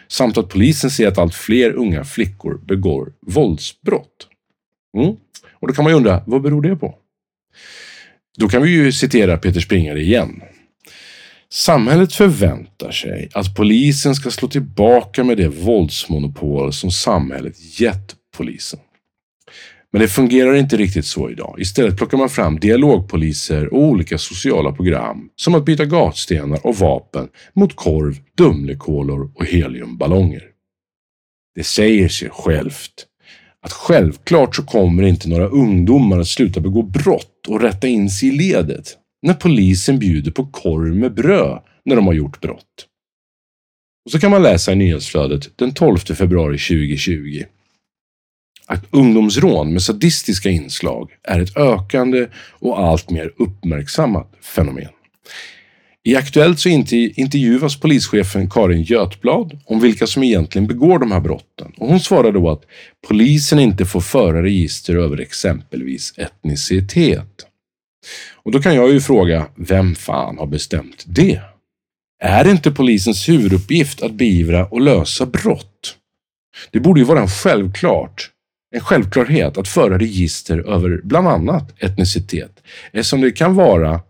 samt 0.07 0.37
att 0.37 0.49
polisen 0.49 0.91
ser 0.91 1.07
att 1.07 1.17
allt 1.17 1.35
fler 1.35 1.71
unga 1.71 2.03
flickor 2.03 2.61
begår 2.65 3.13
våldsbrott. 3.27 4.27
Mm. 4.97 5.15
Och 5.53 5.67
då 5.67 5.73
kan 5.73 5.83
man 5.83 5.91
ju 5.91 5.97
undra, 5.97 6.23
vad 6.25 6.41
beror 6.41 6.61
det 6.61 6.75
på? 6.75 6.95
Då 8.37 8.49
kan 8.49 8.61
vi 8.61 8.69
ju 8.69 8.91
citera 8.91 9.37
Peter 9.37 9.59
Springare 9.59 10.01
igen. 10.01 10.41
Samhället 11.53 12.13
förväntar 12.13 12.91
sig 12.91 13.29
att 13.33 13.55
polisen 13.55 14.15
ska 14.15 14.31
slå 14.31 14.47
tillbaka 14.47 15.23
med 15.23 15.37
det 15.37 15.47
våldsmonopol 15.47 16.73
som 16.73 16.91
samhället 16.91 17.79
gett 17.79 18.15
polisen. 18.37 18.79
Men 19.91 20.01
det 20.01 20.07
fungerar 20.07 20.55
inte 20.55 20.77
riktigt 20.77 21.05
så 21.05 21.29
idag. 21.29 21.55
Istället 21.59 21.97
plockar 21.97 22.17
man 22.17 22.29
fram 22.29 22.59
dialogpoliser 22.59 23.73
och 23.73 23.79
olika 23.79 24.17
sociala 24.17 24.71
program 24.71 25.29
som 25.35 25.55
att 25.55 25.65
byta 25.65 25.85
gatstenar 25.85 26.65
och 26.65 26.75
vapen 26.75 27.27
mot 27.53 27.75
korv, 27.75 28.17
Dumlekolor 28.37 29.31
och 29.35 29.45
heliumballonger. 29.45 30.43
Det 31.55 31.63
säger 31.63 32.09
sig 32.09 32.29
självt 32.29 33.05
att 33.61 33.71
självklart 33.71 34.55
så 34.55 34.63
kommer 34.63 35.03
inte 35.03 35.29
några 35.29 35.47
ungdomar 35.47 36.19
att 36.19 36.27
sluta 36.27 36.59
begå 36.59 36.81
brott 36.81 37.47
och 37.47 37.61
rätta 37.61 37.87
in 37.87 38.09
sig 38.09 38.29
i 38.29 38.31
ledet 38.31 38.97
när 39.23 39.33
polisen 39.33 39.99
bjuder 39.99 40.31
på 40.31 40.45
korv 40.45 40.95
med 40.95 41.13
bröd 41.13 41.61
när 41.85 41.95
de 41.95 42.07
har 42.07 42.13
gjort 42.13 42.41
brott. 42.41 42.87
Och 44.05 44.11
så 44.11 44.19
kan 44.19 44.31
man 44.31 44.43
läsa 44.43 44.71
i 44.71 44.75
nyhetsflödet 44.75 45.57
den 45.57 45.73
12 45.73 45.97
februari 45.97 46.57
2020 46.57 47.43
att 48.65 48.85
ungdomsrån 48.91 49.73
med 49.73 49.81
sadistiska 49.81 50.49
inslag 50.49 51.11
är 51.23 51.39
ett 51.39 51.57
ökande 51.57 52.27
och 52.51 52.79
allt 52.79 53.09
mer 53.09 53.33
uppmärksammat 53.37 54.33
fenomen. 54.41 54.89
I 56.03 56.15
Aktuellt 56.15 56.59
så 56.59 56.69
intervjuas 56.69 57.79
polischefen 57.79 58.49
Karin 58.49 58.83
Götblad 58.83 59.59
om 59.65 59.79
vilka 59.79 60.07
som 60.07 60.23
egentligen 60.23 60.67
begår 60.67 60.99
de 60.99 61.11
här 61.11 61.19
brotten 61.19 61.71
och 61.77 61.87
hon 61.87 61.99
svarar 61.99 62.31
då 62.31 62.49
att 62.49 62.65
polisen 63.07 63.59
inte 63.59 63.85
får 63.85 64.01
föra 64.01 64.43
register 64.43 64.95
över 64.95 65.19
exempelvis 65.19 66.13
etnicitet. 66.17 67.47
Och 68.33 68.51
då 68.51 68.61
kan 68.61 68.75
jag 68.75 68.91
ju 68.91 69.01
fråga, 69.01 69.47
vem 69.55 69.95
fan 69.95 70.37
har 70.37 70.47
bestämt 70.47 71.03
det? 71.07 71.41
Är 72.23 72.43
det 72.43 72.51
inte 72.51 72.71
polisens 72.71 73.29
huvuduppgift 73.29 74.01
att 74.01 74.11
beivra 74.11 74.65
och 74.65 74.81
lösa 74.81 75.25
brott? 75.25 75.97
Det 76.71 76.79
borde 76.79 76.99
ju 76.99 77.05
vara 77.05 77.21
en 77.21 77.27
självklart 77.27 78.29
en 78.73 78.81
självklarhet 78.81 79.57
att 79.57 79.67
föra 79.67 79.97
register 79.97 80.73
över 80.73 81.01
bland 81.03 81.27
annat 81.27 81.83
etnicitet 81.83 82.63
eftersom 82.91 83.21
det 83.21 83.31
kan 83.31 83.55
vara, 83.55 84.01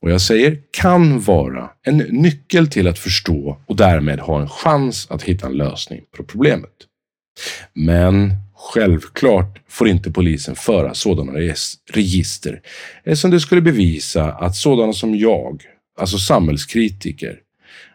och 0.00 0.10
jag 0.10 0.20
säger 0.20 0.58
kan 0.70 1.20
vara, 1.20 1.70
en 1.82 1.96
nyckel 1.96 2.68
till 2.68 2.88
att 2.88 2.98
förstå 2.98 3.58
och 3.66 3.76
därmed 3.76 4.20
ha 4.20 4.40
en 4.40 4.48
chans 4.48 5.06
att 5.10 5.22
hitta 5.22 5.46
en 5.46 5.52
lösning 5.52 6.00
på 6.16 6.24
problemet. 6.24 6.70
Men 7.74 8.32
självklart 8.70 9.58
får 9.68 9.88
inte 9.88 10.10
polisen 10.10 10.56
föra 10.56 10.94
sådana 10.94 11.32
register 11.92 12.52
eh, 12.52 13.12
eftersom 13.12 13.30
det 13.30 13.40
skulle 13.40 13.60
bevisa 13.60 14.32
att 14.32 14.56
sådana 14.56 14.92
som 14.92 15.14
jag, 15.14 15.62
alltså 15.98 16.18
samhällskritiker, 16.18 17.38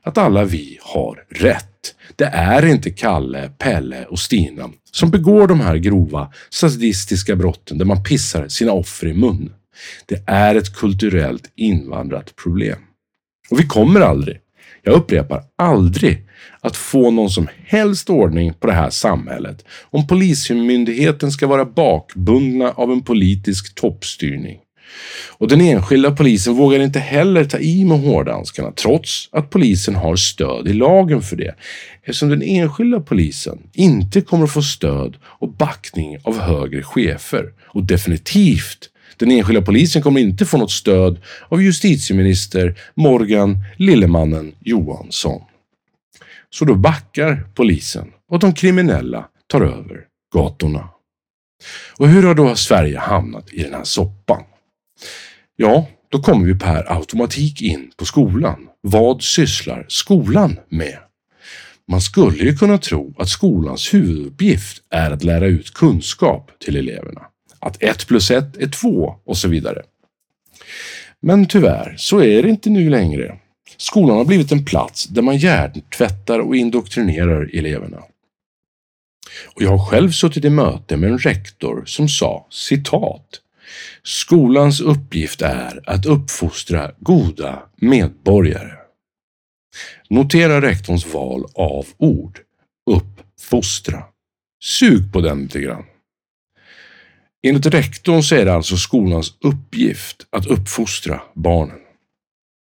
att 0.03 0.17
alla 0.17 0.43
vi 0.43 0.77
har 0.82 1.23
rätt. 1.30 1.95
Det 2.15 2.25
är 2.25 2.65
inte 2.65 2.91
Kalle, 2.91 3.49
Pelle 3.58 4.06
och 4.06 4.19
Stina 4.19 4.69
som 4.91 5.12
begår 5.12 5.47
de 5.47 5.60
här 5.60 5.77
grova 5.77 6.32
sadistiska 6.49 7.36
brotten 7.36 7.77
där 7.77 7.86
man 7.86 8.03
pissar 8.03 8.47
sina 8.47 8.71
offer 8.71 9.08
i 9.08 9.13
mun. 9.13 9.53
Det 10.06 10.23
är 10.27 10.56
ett 10.56 10.75
kulturellt 10.75 11.51
invandrat 11.56 12.36
problem. 12.36 12.80
Och 13.49 13.60
vi 13.60 13.63
kommer 13.65 14.01
aldrig, 14.01 14.38
jag 14.84 14.95
upprepar 14.95 15.43
aldrig, 15.56 16.23
att 16.62 16.77
få 16.77 17.12
någon 17.12 17.30
som 17.30 17.47
helst 17.65 18.10
ordning 18.10 18.53
på 18.53 18.67
det 18.67 18.73
här 18.73 18.89
samhället 18.89 19.65
om 19.89 20.08
Polismyndigheten 20.08 21.32
ska 21.32 21.47
vara 21.47 21.65
bakbundna 21.65 22.71
av 22.71 22.91
en 22.91 23.01
politisk 23.01 23.75
toppstyrning. 23.75 24.60
Och 25.30 25.47
den 25.47 25.62
enskilda 25.62 26.12
polisen 26.12 26.53
vågar 26.53 26.80
inte 26.80 26.99
heller 26.99 27.45
ta 27.45 27.58
i 27.58 27.86
med 27.86 27.99
hårdhandskarna 27.99 28.71
trots 28.71 29.30
att 29.32 29.49
polisen 29.49 29.95
har 29.95 30.15
stöd 30.15 30.67
i 30.67 30.73
lagen 30.73 31.21
för 31.21 31.36
det. 31.36 31.56
Eftersom 32.03 32.30
den 32.30 32.41
enskilda 32.41 32.99
polisen 32.99 33.60
inte 33.73 34.21
kommer 34.21 34.43
att 34.43 34.51
få 34.51 34.62
stöd 34.62 35.17
och 35.23 35.53
backning 35.53 36.17
av 36.23 36.39
högre 36.39 36.84
chefer. 36.84 37.45
Och 37.65 37.84
definitivt 37.84 38.89
den 39.17 39.32
enskilda 39.32 39.62
polisen 39.62 40.01
kommer 40.01 40.19
inte 40.19 40.45
få 40.45 40.58
något 40.58 40.71
stöd 40.71 41.21
av 41.49 41.63
justitieminister 41.63 42.80
Morgan 42.95 43.58
Lillemannen 43.77 44.56
Johansson. 44.60 45.41
Så 46.49 46.65
då 46.65 46.75
backar 46.75 47.47
polisen 47.56 48.12
och 48.30 48.39
de 48.39 48.53
kriminella 48.53 49.27
tar 49.47 49.62
över 49.62 50.06
gatorna. 50.34 50.89
Och 51.97 52.10
hur 52.10 52.23
har 52.23 52.36
då 52.36 52.56
Sverige 52.56 52.99
hamnat 52.99 53.53
i 53.53 53.63
den 53.63 53.73
här 53.73 53.84
soppan? 53.84 54.43
Ja, 55.56 55.88
då 56.10 56.21
kommer 56.21 56.45
vi 56.45 56.60
per 56.60 56.91
automatik 56.97 57.62
in 57.62 57.91
på 57.97 58.06
skolan. 58.06 58.67
Vad 58.82 59.21
sysslar 59.21 59.86
skolan 59.88 60.60
med? 60.69 60.97
Man 61.91 62.01
skulle 62.01 62.43
ju 62.43 62.56
kunna 62.56 62.77
tro 62.77 63.13
att 63.17 63.30
skolans 63.30 63.93
huvuduppgift 63.93 64.84
är 64.89 65.12
att 65.12 65.23
lära 65.23 65.45
ut 65.45 65.73
kunskap 65.73 66.51
till 66.60 66.75
eleverna. 66.75 67.21
Att 67.60 67.84
ett 67.84 68.08
plus 68.08 68.32
ett 68.32 68.58
är 68.58 68.67
två 68.67 69.15
och 69.26 69.38
så 69.38 69.48
vidare. 69.48 69.82
Men 71.20 71.46
tyvärr 71.46 71.96
så 71.98 72.22
är 72.22 72.43
det 72.43 72.50
inte 72.50 72.70
nu 72.70 72.89
längre. 72.89 73.38
Skolan 73.78 74.17
har 74.17 74.26
blivit 74.26 74.52
en 74.52 74.65
plats 74.65 75.06
där 75.06 75.22
man 75.22 75.38
hjärntvättar 75.38 76.39
och 76.39 76.56
indoktrinerar 76.56 77.50
eleverna. 77.54 77.98
Och 79.56 79.62
jag 79.62 79.78
har 79.78 79.86
själv 79.86 80.12
suttit 80.12 80.46
i 80.46 80.50
möte 80.50 80.98
med 80.98 81.10
en 81.10 81.17
rektor 81.17 81.84
som 81.86 82.10
sa 82.10 82.48
citat 82.50 83.41
Skolans 84.04 84.82
uppgift 84.82 85.41
är 85.41 85.89
att 85.89 86.06
uppfostra 86.06 86.91
goda 87.00 87.63
medborgare. 87.76 88.74
Notera 90.10 90.62
rektorns 90.62 91.13
val 91.13 91.46
av 91.56 91.86
ord. 91.98 92.39
Uppfostra. 92.91 94.04
Sug 94.63 95.13
på 95.13 95.22
den 95.22 95.41
lite 95.41 95.60
grann. 95.60 95.84
Enligt 97.47 97.65
rektorn 97.65 98.23
så 98.23 98.36
är 98.36 98.45
det 98.45 98.53
alltså 98.53 98.77
skolans 98.77 99.33
uppgift 99.41 100.27
att 100.29 100.45
uppfostra 100.45 101.21
barnen. 101.33 101.77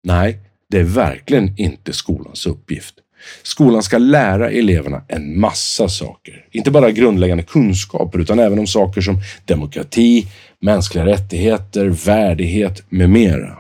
Nej, 0.04 0.40
det 0.70 0.80
är 0.80 0.84
verkligen 0.84 1.60
inte 1.60 1.94
skolans 1.94 2.46
uppgift. 2.46 2.96
Skolan 3.44 3.84
ska 3.84 3.98
lära 3.98 4.52
eleverna 4.52 5.02
en 5.08 5.40
massa 5.40 5.90
saker. 5.90 6.46
Inte 6.52 6.72
bara 6.72 6.92
grundläggande 6.92 7.44
kunskaper 7.44 8.20
utan 8.20 8.40
även 8.40 8.60
om 8.60 8.68
saker 8.68 9.02
som 9.02 9.22
demokrati, 9.46 10.28
mänskliga 10.62 11.06
rättigheter, 11.06 11.86
värdighet 11.86 12.84
med 12.90 13.10
mera. 13.10 13.58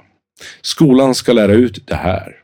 Skolan 0.61 1.15
ska 1.15 1.33
lära 1.33 1.53
ut 1.53 1.87
det 1.87 1.95
här. 1.95 2.35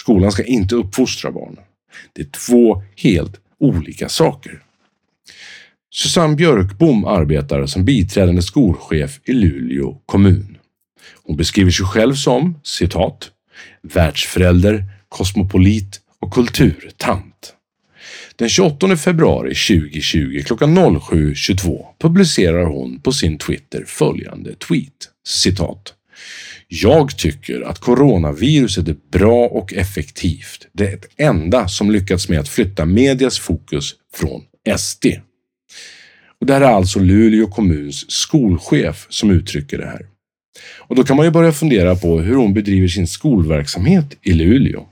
Skolan 0.00 0.32
ska 0.32 0.44
inte 0.44 0.74
uppfostra 0.74 1.30
barnen. 1.30 1.64
Det 2.12 2.22
är 2.22 2.26
två 2.26 2.82
helt 2.96 3.40
olika 3.60 4.08
saker. 4.08 4.62
Susanne 5.94 6.36
Björkbom 6.36 7.04
arbetar 7.04 7.66
som 7.66 7.84
biträdande 7.84 8.42
skolchef 8.42 9.20
i 9.24 9.32
Luleå 9.32 9.98
kommun. 10.06 10.58
Hon 11.24 11.36
beskriver 11.36 11.70
sig 11.70 11.86
själv 11.86 12.14
som 12.14 12.60
citat 12.62 13.30
världsförälder, 13.82 14.84
kosmopolit 15.08 16.00
och 16.20 16.32
kulturtant. 16.32 17.54
Den 18.36 18.48
28 18.48 18.96
februari 18.96 19.54
2020 19.54 20.42
klockan 20.46 20.78
07.22 20.78 21.84
publicerar 21.98 22.64
hon 22.64 23.00
på 23.00 23.12
sin 23.12 23.38
Twitter 23.38 23.84
följande 23.86 24.54
tweet. 24.54 25.08
Citat. 25.26 25.94
Jag 26.68 27.18
tycker 27.18 27.60
att 27.60 27.78
coronaviruset 27.78 28.88
är 28.88 28.96
bra 29.12 29.46
och 29.46 29.72
effektivt. 29.72 30.66
Det 30.72 30.92
är 30.92 30.96
det 30.96 31.24
enda 31.24 31.68
som 31.68 31.90
lyckats 31.90 32.28
med 32.28 32.40
att 32.40 32.48
flytta 32.48 32.84
medias 32.84 33.38
fokus 33.38 33.94
från 34.14 34.42
SD. 34.78 35.06
Och 36.42 36.46
det 36.46 36.54
här 36.54 36.60
är 36.60 36.66
alltså 36.66 36.98
Luleå 36.98 37.46
kommuns 37.46 38.10
skolchef 38.10 39.06
som 39.08 39.30
uttrycker 39.30 39.78
det 39.78 39.86
här. 39.86 40.06
Och 40.78 40.96
då 40.96 41.04
kan 41.04 41.16
man 41.16 41.26
ju 41.26 41.32
börja 41.32 41.52
fundera 41.52 41.96
på 41.96 42.20
hur 42.20 42.34
hon 42.34 42.54
bedriver 42.54 42.88
sin 42.88 43.06
skolverksamhet 43.06 44.16
i 44.22 44.32
Luleå. 44.32 44.86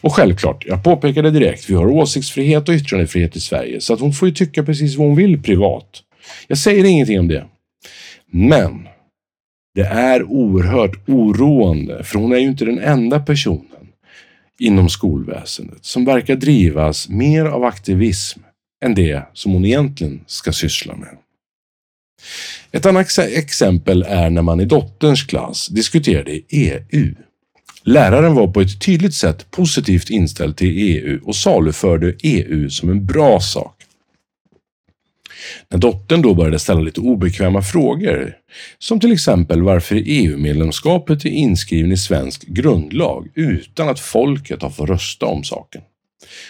Och 0.00 0.14
självklart, 0.14 0.64
jag 0.66 0.84
påpekade 0.84 1.30
direkt, 1.30 1.70
vi 1.70 1.74
har 1.74 1.86
åsiktsfrihet 1.86 2.68
och 2.68 2.74
yttrandefrihet 2.74 3.36
i 3.36 3.40
Sverige, 3.40 3.80
så 3.80 3.94
att 3.94 4.00
hon 4.00 4.12
får 4.12 4.28
ju 4.28 4.34
tycka 4.34 4.64
precis 4.64 4.96
vad 4.96 5.06
hon 5.06 5.16
vill 5.16 5.42
privat. 5.42 6.02
Jag 6.46 6.58
säger 6.58 6.84
ingenting 6.84 7.20
om 7.20 7.28
det. 7.28 7.46
Men 8.30 8.88
det 9.74 9.86
är 9.86 10.22
oerhört 10.22 11.08
oroande, 11.08 12.04
för 12.04 12.18
hon 12.18 12.32
är 12.32 12.38
ju 12.38 12.46
inte 12.46 12.64
den 12.64 12.78
enda 12.78 13.20
personen 13.20 13.88
inom 14.58 14.88
skolväsendet 14.88 15.84
som 15.84 16.04
verkar 16.04 16.36
drivas 16.36 17.08
mer 17.08 17.44
av 17.44 17.64
aktivism 17.64 18.40
än 18.84 18.94
det 18.94 19.22
som 19.32 19.52
hon 19.52 19.64
egentligen 19.64 20.20
ska 20.26 20.52
syssla 20.52 20.96
med. 20.96 21.16
Ett 22.72 22.86
annat 22.86 23.18
exempel 23.18 24.02
är 24.02 24.30
när 24.30 24.42
man 24.42 24.60
i 24.60 24.64
dotterns 24.64 25.22
klass 25.22 25.68
diskuterade 25.68 26.40
EU. 26.48 27.14
Läraren 27.82 28.34
var 28.34 28.46
på 28.46 28.60
ett 28.60 28.80
tydligt 28.80 29.14
sätt 29.14 29.50
positivt 29.50 30.10
inställd 30.10 30.56
till 30.56 30.78
EU 30.78 31.20
och 31.24 31.36
saluförde 31.36 32.14
EU 32.22 32.70
som 32.70 32.90
en 32.90 33.06
bra 33.06 33.40
sak. 33.40 33.74
När 35.68 35.78
dottern 35.78 36.22
då 36.22 36.34
började 36.34 36.58
ställa 36.58 36.80
lite 36.80 37.00
obekväma 37.00 37.62
frågor, 37.62 38.36
som 38.78 39.00
till 39.00 39.12
exempel 39.12 39.62
varför 39.62 40.02
EU-medlemskapet 40.06 41.24
är 41.24 41.30
inskriven 41.30 41.92
i 41.92 41.96
svensk 41.96 42.46
grundlag 42.46 43.28
utan 43.34 43.88
att 43.88 44.00
folket 44.00 44.62
har 44.62 44.70
fått 44.70 44.88
rösta 44.88 45.26
om 45.26 45.44
saken. 45.44 45.82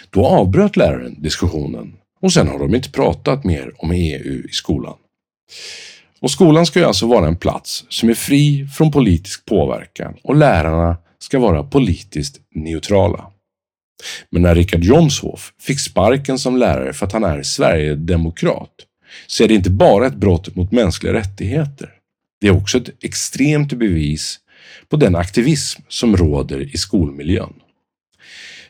Då 0.09 0.25
avbröt 0.25 0.77
läraren 0.77 1.21
diskussionen 1.21 1.93
och 2.21 2.33
sen 2.33 2.47
har 2.47 2.59
de 2.59 2.75
inte 2.75 2.91
pratat 2.91 3.43
mer 3.43 3.73
om 3.77 3.91
EU 3.91 4.43
i 4.49 4.51
skolan. 4.51 4.95
Och 6.21 6.31
skolan 6.31 6.65
ska 6.65 6.79
ju 6.79 6.85
alltså 6.85 7.07
vara 7.07 7.27
en 7.27 7.37
plats 7.37 7.85
som 7.89 8.09
är 8.09 8.13
fri 8.13 8.67
från 8.67 8.91
politisk 8.91 9.45
påverkan 9.45 10.15
och 10.23 10.35
lärarna 10.35 10.97
ska 11.19 11.39
vara 11.39 11.63
politiskt 11.63 12.39
neutrala. 12.55 13.25
Men 14.29 14.41
när 14.41 14.55
Richard 14.55 14.83
Jomshof 14.83 15.53
fick 15.61 15.79
sparken 15.79 16.39
som 16.39 16.57
lärare 16.57 16.93
för 16.93 17.05
att 17.05 17.13
han 17.13 17.23
är 17.23 17.43
Sverigedemokrat 17.43 18.71
så 19.27 19.43
är 19.43 19.47
det 19.47 19.53
inte 19.53 19.69
bara 19.69 20.07
ett 20.07 20.15
brott 20.15 20.55
mot 20.55 20.71
mänskliga 20.71 21.13
rättigheter. 21.13 21.89
Det 22.41 22.47
är 22.47 22.57
också 22.57 22.77
ett 22.77 23.03
extremt 23.03 23.73
bevis 23.73 24.39
på 24.89 24.97
den 24.97 25.15
aktivism 25.15 25.81
som 25.87 26.17
råder 26.17 26.75
i 26.75 26.77
skolmiljön. 26.77 27.53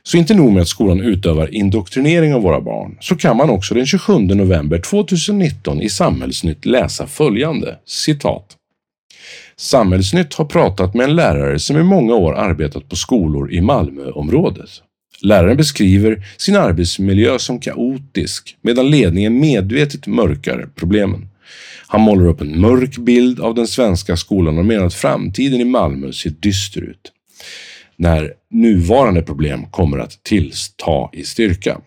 Så 0.03 0.17
inte 0.17 0.33
nog 0.33 0.51
med 0.51 0.61
att 0.61 0.67
skolan 0.67 1.01
utövar 1.01 1.55
indoktrinering 1.55 2.33
av 2.33 2.41
våra 2.41 2.61
barn, 2.61 2.97
så 2.99 3.15
kan 3.15 3.37
man 3.37 3.49
också 3.49 3.75
den 3.75 3.85
27 3.85 4.19
november 4.19 4.79
2019 4.79 5.81
i 5.81 5.89
Samhällsnytt 5.89 6.65
läsa 6.65 7.07
följande 7.07 7.77
citat. 7.85 8.55
Samhällsnytt 9.57 10.33
har 10.33 10.45
pratat 10.45 10.93
med 10.93 11.03
en 11.03 11.15
lärare 11.15 11.59
som 11.59 11.77
i 11.77 11.83
många 11.83 12.13
år 12.13 12.35
arbetat 12.35 12.89
på 12.89 12.95
skolor 12.95 13.51
i 13.51 13.61
Malmöområdet. 13.61 14.69
Läraren 15.21 15.57
beskriver 15.57 16.23
sin 16.37 16.55
arbetsmiljö 16.55 17.39
som 17.39 17.59
kaotisk 17.59 18.57
medan 18.61 18.89
ledningen 18.89 19.39
medvetet 19.39 20.07
mörkar 20.07 20.69
problemen. 20.75 21.29
Han 21.87 22.01
målar 22.01 22.27
upp 22.27 22.41
en 22.41 22.61
mörk 22.61 22.97
bild 22.97 23.39
av 23.39 23.55
den 23.55 23.67
svenska 23.67 24.17
skolan 24.17 24.57
och 24.57 24.65
menar 24.65 24.85
att 24.85 24.93
framtiden 24.93 25.61
i 25.61 25.65
Malmö 25.65 26.11
ser 26.11 26.29
dyster 26.29 26.81
ut 26.81 27.11
när 27.99 28.33
nuvarande 28.51 29.21
problem 29.21 29.65
kommer 29.71 29.97
att 29.97 30.23
tillta 30.23 31.09
i 31.13 31.23
styrka. 31.23 31.81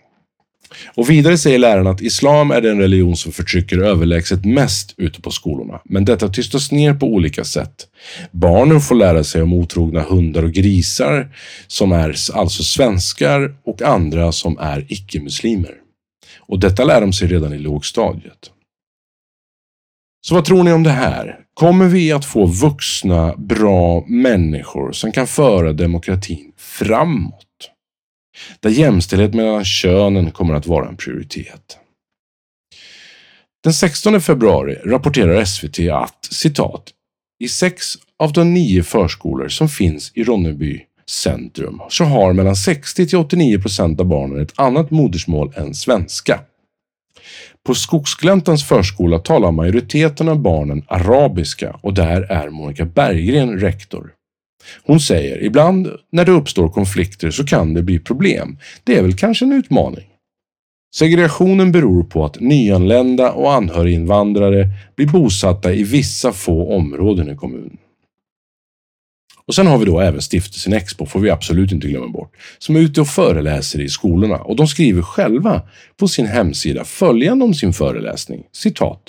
Och 0.95 1.11
vidare 1.11 1.39
säger 1.39 1.59
läraren 1.59 1.87
att 1.87 2.01
islam 2.01 2.51
är 2.51 2.61
den 2.61 2.79
religion 2.79 3.17
som 3.17 3.33
förtrycker 3.33 3.79
överlägset 3.79 4.45
mest 4.45 4.95
ute 4.97 5.21
på 5.21 5.31
skolorna. 5.31 5.81
Men 5.85 6.05
detta 6.05 6.29
tystas 6.29 6.73
ner 6.73 6.95
på 6.95 7.07
olika 7.07 7.45
sätt. 7.45 7.89
Barnen 8.31 8.81
får 8.81 8.95
lära 8.95 9.25
sig 9.25 9.43
om 9.43 9.53
otrogna 9.53 10.03
hundar 10.03 10.43
och 10.43 10.53
grisar, 10.53 11.37
som 11.67 11.93
är 11.93 12.15
alltså 12.33 12.63
svenskar 12.63 13.57
och 13.65 13.83
andra 13.83 14.33
som 14.33 14.59
är 14.59 14.87
icke-muslimer. 14.89 15.75
Och 16.39 16.61
detta 16.61 16.85
lär 16.85 17.01
de 17.01 17.13
sig 17.13 17.29
redan 17.29 17.53
i 17.53 17.59
lågstadiet. 17.59 18.51
Så 20.27 20.35
vad 20.35 20.45
tror 20.45 20.65
ni 20.65 20.73
om 20.73 20.83
det 20.83 20.91
här? 20.91 21.42
Kommer 21.55 21.89
vi 21.89 22.13
att 22.13 22.25
få 22.25 22.47
vuxna, 22.47 23.35
bra 23.37 24.05
människor 24.07 24.93
som 24.93 25.13
kan 25.13 25.27
föra 25.27 25.73
demokratin 25.73 26.53
framåt? 26.57 27.71
Där 28.61 28.71
jämställdhet 28.71 29.35
mellan 29.35 29.65
könen 29.65 30.31
kommer 30.31 30.55
att 30.55 30.67
vara 30.67 30.89
en 30.89 30.97
prioritet. 30.97 31.79
Den 33.65 33.73
16 33.73 34.21
februari 34.21 34.75
rapporterar 34.75 35.45
SVT 35.45 35.79
att 35.93 36.29
citat 36.31 36.91
i 37.45 37.49
sex 37.49 37.95
av 38.19 38.33
de 38.33 38.55
nio 38.55 38.83
förskolor 38.83 39.49
som 39.49 39.69
finns 39.69 40.13
i 40.15 40.25
Ronneby 40.25 40.81
centrum 41.11 41.81
så 41.89 42.05
har 42.05 42.33
mellan 42.33 42.57
60 42.57 43.07
till 43.07 43.19
89 43.19 43.61
procent 43.61 44.01
av 44.01 44.07
barnen 44.07 44.41
ett 44.41 44.53
annat 44.57 44.91
modersmål 44.91 45.53
än 45.57 45.75
svenska. 45.75 46.41
På 47.67 47.75
Skogsgläntans 47.75 48.65
förskola 48.65 49.19
talar 49.19 49.51
majoriteten 49.51 50.29
av 50.29 50.41
barnen 50.41 50.85
arabiska 50.89 51.77
och 51.81 51.95
där 51.95 52.23
är 52.23 52.51
Monica 52.51 52.85
Berggren 52.85 53.61
rektor. 53.61 54.11
Hon 54.85 55.01
säger, 55.01 55.43
ibland 55.43 55.89
när 56.13 56.25
det 56.25 56.33
uppstår 56.33 56.69
konflikter 56.69 57.31
så 57.31 57.47
kan 57.47 57.75
det 57.75 57.83
bli 57.83 57.99
problem. 57.99 58.59
Det 58.85 58.97
är 58.97 59.03
väl 59.03 59.17
kanske 59.17 59.45
en 59.45 59.53
utmaning. 59.53 60.05
Segregationen 60.95 61.73
beror 61.73 62.03
på 62.03 62.25
att 62.25 62.41
nyanlända 62.41 63.33
och 63.33 63.53
anhöriginvandrare 63.53 64.69
blir 64.97 65.07
bosatta 65.07 65.73
i 65.73 65.83
vissa 65.83 66.33
få 66.33 66.77
områden 66.77 67.31
i 67.31 67.37
kommunen. 67.37 67.79
Och 69.47 69.55
sen 69.55 69.67
har 69.67 69.79
vi 69.79 69.85
då 69.85 70.01
även 70.01 70.23
stiftelsen 70.23 70.73
Expo, 70.73 71.07
får 71.07 71.21
vi 71.21 71.31
absolut 71.31 71.73
inte 71.73 71.87
glömma 71.89 72.09
bort, 72.09 72.37
som 72.59 72.77
är 72.77 72.81
ute 72.81 73.01
och 73.01 73.09
föreläser 73.09 73.81
i 73.81 73.89
skolorna 73.89 74.37
och 74.37 74.57
de 74.57 74.69
skriver 74.69 75.03
själva 75.03 75.63
på 75.97 76.09
sin 76.09 76.27
hemsida 76.27 76.85
följande 76.85 77.45
om 77.45 77.55
sin 77.55 77.73
föreläsning, 77.73 78.43
citat. 78.53 79.03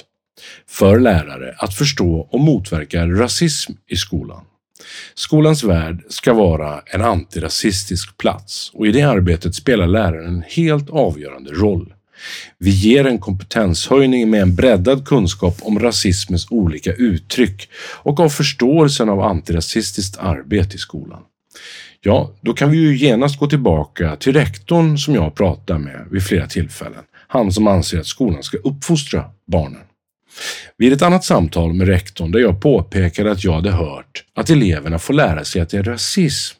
För 0.69 0.99
lärare 0.99 1.55
att 1.57 1.73
förstå 1.73 2.27
och 2.31 2.39
motverka 2.39 3.07
rasism 3.07 3.73
i 3.87 3.95
skolan. 3.95 4.41
Skolans 5.13 5.63
värld 5.63 6.03
ska 6.09 6.33
vara 6.33 6.81
en 6.85 7.01
antirasistisk 7.01 8.17
plats 8.17 8.71
och 8.73 8.87
i 8.87 8.91
det 8.91 9.01
arbetet 9.01 9.55
spelar 9.55 9.87
läraren 9.87 10.35
en 10.35 10.43
helt 10.47 10.89
avgörande 10.89 11.51
roll. 11.51 11.92
Vi 12.57 12.69
ger 12.69 13.05
en 13.05 13.19
kompetenshöjning 13.19 14.29
med 14.29 14.41
en 14.41 14.55
breddad 14.55 15.07
kunskap 15.07 15.57
om 15.61 15.79
rasismens 15.79 16.47
olika 16.49 16.93
uttryck 16.93 17.69
och 18.03 18.19
av 18.19 18.29
förståelsen 18.29 19.09
av 19.09 19.21
antirasistiskt 19.21 20.17
arbete 20.17 20.75
i 20.75 20.79
skolan. 20.79 21.21
Ja, 22.01 22.31
då 22.41 22.53
kan 22.53 22.71
vi 22.71 22.77
ju 22.77 22.97
genast 22.97 23.39
gå 23.39 23.47
tillbaka 23.47 24.15
till 24.15 24.33
rektorn 24.33 24.97
som 24.97 25.15
jag 25.15 25.35
pratar 25.35 25.77
med 25.77 26.07
vid 26.11 26.23
flera 26.23 26.47
tillfällen. 26.47 27.03
Han 27.27 27.51
som 27.51 27.67
anser 27.67 27.99
att 27.99 28.07
skolan 28.07 28.43
ska 28.43 28.57
uppfostra 28.57 29.25
barnen. 29.47 29.81
Vid 30.77 30.93
ett 30.93 31.01
annat 31.01 31.23
samtal 31.23 31.73
med 31.73 31.87
rektorn 31.87 32.31
där 32.31 32.39
jag 32.39 32.61
påpekade 32.61 33.31
att 33.31 33.43
jag 33.43 33.53
hade 33.53 33.71
hört 33.71 34.23
att 34.35 34.49
eleverna 34.49 34.99
får 34.99 35.13
lära 35.13 35.43
sig 35.43 35.61
att 35.61 35.69
det 35.69 35.77
är 35.77 35.83
rasism 35.83 36.57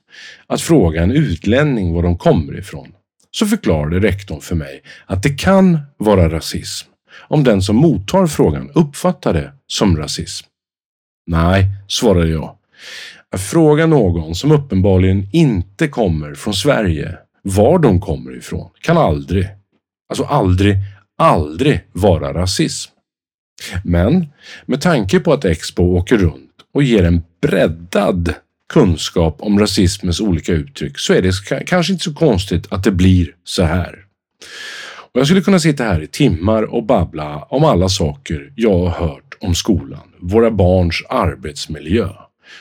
att 0.47 0.62
fråga 0.62 1.04
en 1.04 1.12
utlänning 1.12 1.93
var 1.93 2.04
de 2.04 2.17
kommer 2.17 2.58
ifrån, 2.58 2.91
så 3.36 3.46
förklarade 3.46 4.00
rektorn 4.00 4.41
för 4.41 4.56
mig 4.56 4.84
att 5.06 5.24
det 5.24 5.30
kan 5.30 5.80
vara 5.98 6.30
rasism 6.30 6.89
om 7.28 7.43
den 7.43 7.62
som 7.62 7.76
mottar 7.76 8.28
frågan 8.28 8.72
uppfattar 8.76 9.34
det 9.34 9.54
som 9.67 9.98
rasism. 9.98 10.48
Nej, 11.28 11.65
svarade 11.88 12.30
jag. 12.30 12.56
Att 13.32 13.41
fråga 13.41 13.86
någon 13.86 14.36
som 14.36 14.52
uppenbarligen 14.52 15.30
inte 15.32 15.88
kommer 15.88 16.36
från 16.36 16.54
Sverige 16.54 17.17
var 17.41 17.80
de 17.80 18.02
kommer 18.02 18.38
ifrån 18.38 18.69
kan 18.82 18.98
aldrig, 18.98 19.48
alltså 20.10 20.24
aldrig, 20.24 20.76
aldrig 21.17 21.88
vara 21.91 22.34
rasism. 22.34 22.91
Men 23.84 24.28
med 24.65 24.82
tanke 24.82 25.19
på 25.19 25.34
att 25.34 25.46
Expo 25.46 25.84
åker 25.84 26.17
runt 26.17 26.52
och 26.74 26.84
ger 26.84 27.04
en 27.04 27.24
breddad 27.41 28.34
kunskap 28.74 29.36
om 29.40 29.60
rasismens 29.60 30.22
olika 30.22 30.52
uttryck 30.52 31.00
så 31.00 31.14
är 31.14 31.22
det 31.22 31.66
kanske 31.66 31.94
inte 31.94 32.04
så 32.04 32.14
konstigt 32.14 32.74
att 32.74 32.84
det 32.84 32.92
blir 32.92 33.36
så 33.44 33.64
här. 33.64 34.06
Och 35.14 35.20
jag 35.20 35.28
skulle 35.28 35.42
kunna 35.42 35.60
sitta 35.60 35.84
här 35.84 36.02
i 36.02 36.08
timmar 36.08 36.64
och 36.64 36.86
babbla 36.86 37.48
om 37.50 37.66
alla 37.66 37.90
saker 37.90 38.54
jag 38.56 38.78
har 38.80 39.08
hört 39.08 39.38
om 39.40 39.56
skolan, 39.56 40.14
våra 40.20 40.52
barns 40.52 41.04
arbetsmiljö 41.10 42.10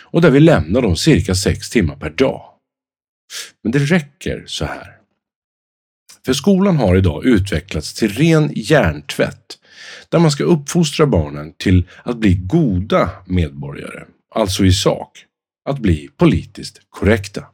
och 0.02 0.20
där 0.20 0.30
vi 0.30 0.40
lämnar 0.40 0.82
dem 0.82 0.96
cirka 0.96 1.34
sex 1.34 1.70
timmar 1.70 1.96
per 1.96 2.10
dag. 2.10 2.42
Men 3.62 3.72
det 3.72 3.78
räcker 3.78 4.44
så 4.46 4.64
här. 4.64 4.96
För 6.24 6.32
skolan 6.32 6.76
har 6.76 6.96
idag 6.96 7.24
utvecklats 7.24 7.94
till 7.94 8.12
ren 8.12 8.50
hjärntvätt 8.54 9.58
där 10.08 10.18
man 10.18 10.30
ska 10.30 10.44
uppfostra 10.44 11.06
barnen 11.06 11.54
till 11.58 11.88
att 12.02 12.16
bli 12.16 12.34
goda 12.34 13.10
medborgare, 13.26 14.04
alltså 14.34 14.64
i 14.64 14.72
sak, 14.72 15.26
att 15.64 15.78
bli 15.78 16.08
politiskt 16.16 16.80
korrekta. 16.90 17.44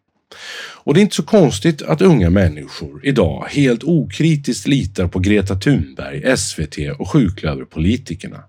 Och 0.88 0.94
det 0.94 1.00
är 1.00 1.02
inte 1.02 1.16
så 1.16 1.22
konstigt 1.22 1.82
att 1.82 2.02
unga 2.02 2.30
människor 2.30 3.06
idag 3.06 3.46
helt 3.48 3.84
okritiskt 3.84 4.66
litar 4.66 5.08
på 5.08 5.18
Greta 5.18 5.54
Thunberg, 5.54 6.36
SVT 6.36 6.76
och 6.98 7.10
sjuklöverpolitikerna. 7.10 8.42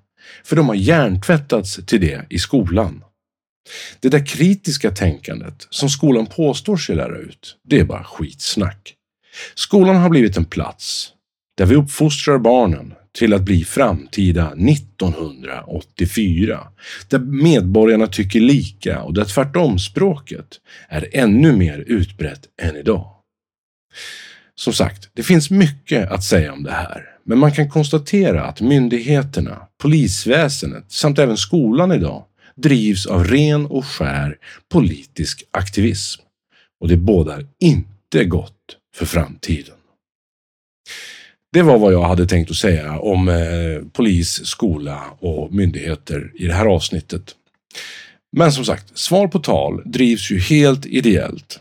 För 0.43 0.55
de 0.55 0.67
har 0.67 0.75
hjärntvättats 0.75 1.79
till 1.85 2.01
det 2.01 2.25
i 2.29 2.39
skolan. 2.39 3.03
Det 3.99 4.09
där 4.09 4.25
kritiska 4.25 4.91
tänkandet 4.91 5.67
som 5.69 5.89
skolan 5.89 6.25
påstår 6.25 6.77
sig 6.77 6.95
lära 6.95 7.17
ut, 7.17 7.57
det 7.67 7.79
är 7.79 7.83
bara 7.83 8.03
skitsnack. 8.03 8.95
Skolan 9.55 9.95
har 9.95 10.09
blivit 10.09 10.37
en 10.37 10.45
plats 10.45 11.13
där 11.57 11.65
vi 11.65 11.75
uppfostrar 11.75 12.37
barnen 12.37 12.93
till 13.11 13.33
att 13.33 13.41
bli 13.41 13.63
framtida 13.63 14.51
1984. 14.51 16.67
Där 17.07 17.19
medborgarna 17.19 18.07
tycker 18.07 18.39
lika 18.39 19.01
och 19.01 19.13
där 19.13 19.25
tvärtomspråket 19.25 20.47
är 20.89 21.07
ännu 21.11 21.55
mer 21.55 21.83
utbrett 21.87 22.41
än 22.61 22.75
idag. 22.75 23.09
Som 24.55 24.73
sagt, 24.73 25.09
det 25.13 25.23
finns 25.23 25.49
mycket 25.49 26.11
att 26.11 26.23
säga 26.23 26.53
om 26.53 26.63
det 26.63 26.71
här, 26.71 27.03
men 27.23 27.37
man 27.37 27.51
kan 27.51 27.69
konstatera 27.69 28.43
att 28.43 28.61
myndigheterna, 28.61 29.57
polisväsendet 29.81 30.91
samt 30.91 31.19
även 31.19 31.37
skolan 31.37 31.91
idag 31.91 32.25
drivs 32.55 33.05
av 33.05 33.23
ren 33.23 33.65
och 33.65 33.85
skär 33.85 34.37
politisk 34.71 35.43
aktivism. 35.51 36.21
Och 36.79 36.87
det 36.87 36.97
bådar 36.97 37.47
inte 37.59 38.25
gott 38.25 38.77
för 38.95 39.05
framtiden. 39.05 39.75
Det 41.53 41.61
var 41.61 41.77
vad 41.77 41.93
jag 41.93 42.03
hade 42.03 42.25
tänkt 42.25 42.51
att 42.51 42.57
säga 42.57 42.99
om 42.99 43.29
eh, 43.29 43.35
polis, 43.93 44.45
skola 44.45 45.03
och 45.19 45.53
myndigheter 45.53 46.31
i 46.35 46.47
det 46.47 46.53
här 46.53 46.65
avsnittet. 46.65 47.35
Men 48.31 48.51
som 48.51 48.65
sagt, 48.65 48.97
Svar 48.97 49.27
på 49.27 49.39
tal 49.39 49.81
drivs 49.85 50.31
ju 50.31 50.39
helt 50.39 50.85
ideellt. 50.85 51.59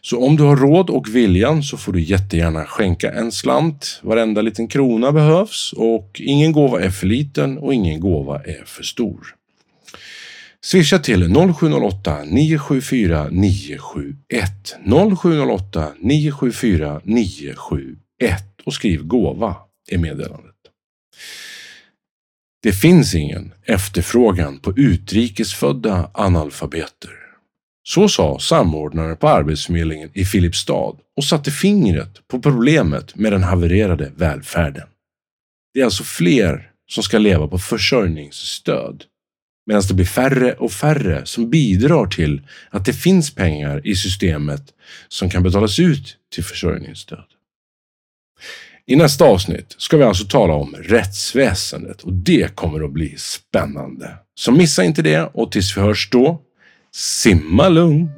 Så 0.00 0.26
om 0.26 0.36
du 0.36 0.42
har 0.42 0.56
råd 0.56 0.90
och 0.90 1.14
viljan 1.14 1.62
så 1.62 1.76
får 1.76 1.92
du 1.92 2.00
jättegärna 2.00 2.64
skänka 2.64 3.12
en 3.12 3.32
slant. 3.32 4.00
Varenda 4.02 4.42
liten 4.42 4.68
krona 4.68 5.12
behövs 5.12 5.72
och 5.76 6.20
ingen 6.24 6.52
gåva 6.52 6.80
är 6.80 6.90
för 6.90 7.06
liten 7.06 7.58
och 7.58 7.74
ingen 7.74 8.00
gåva 8.00 8.40
är 8.42 8.64
för 8.66 8.82
stor. 8.82 9.20
Swisha 10.64 10.98
till 10.98 11.34
0708 11.54 12.24
974 12.24 13.28
971. 13.30 14.76
0708 15.20 15.92
974 16.00 17.00
971 17.04 18.53
och 18.66 18.74
skriv 18.74 19.02
gåva 19.02 19.56
i 19.90 19.98
meddelandet. 19.98 20.54
Det 22.62 22.72
finns 22.72 23.14
ingen 23.14 23.52
efterfrågan 23.62 24.58
på 24.58 24.72
utrikesfödda 24.76 26.10
analfabeter. 26.14 27.10
Så 27.86 28.08
sa 28.08 28.38
samordnaren 28.38 29.16
på 29.16 29.28
Arbetsförmedlingen 29.28 30.10
i 30.14 30.24
Filipstad 30.24 30.92
och 31.16 31.24
satte 31.24 31.50
fingret 31.50 32.28
på 32.28 32.40
problemet 32.40 33.16
med 33.16 33.32
den 33.32 33.42
havererade 33.42 34.12
välfärden. 34.16 34.88
Det 35.74 35.80
är 35.80 35.84
alltså 35.84 36.04
fler 36.04 36.70
som 36.86 37.02
ska 37.02 37.18
leva 37.18 37.48
på 37.48 37.58
försörjningsstöd 37.58 39.04
medan 39.66 39.82
det 39.88 39.94
blir 39.94 40.06
färre 40.06 40.52
och 40.52 40.72
färre 40.72 41.26
som 41.26 41.50
bidrar 41.50 42.06
till 42.06 42.42
att 42.70 42.84
det 42.84 42.92
finns 42.92 43.34
pengar 43.34 43.86
i 43.86 43.96
systemet 43.96 44.62
som 45.08 45.30
kan 45.30 45.42
betalas 45.42 45.78
ut 45.78 46.16
till 46.34 46.44
försörjningsstöd. 46.44 47.33
I 48.86 48.96
nästa 48.96 49.24
avsnitt 49.24 49.74
ska 49.78 49.96
vi 49.96 50.04
alltså 50.04 50.24
tala 50.24 50.54
om 50.54 50.74
rättsväsendet 50.74 52.02
och 52.02 52.12
det 52.12 52.56
kommer 52.56 52.84
att 52.84 52.92
bli 52.92 53.14
spännande. 53.18 54.14
Så 54.34 54.52
missa 54.52 54.84
inte 54.84 55.02
det 55.02 55.30
och 55.34 55.52
tills 55.52 55.76
vi 55.76 55.80
hörs 55.80 56.10
då, 56.10 56.40
simma 56.94 57.68
lugnt! 57.68 58.10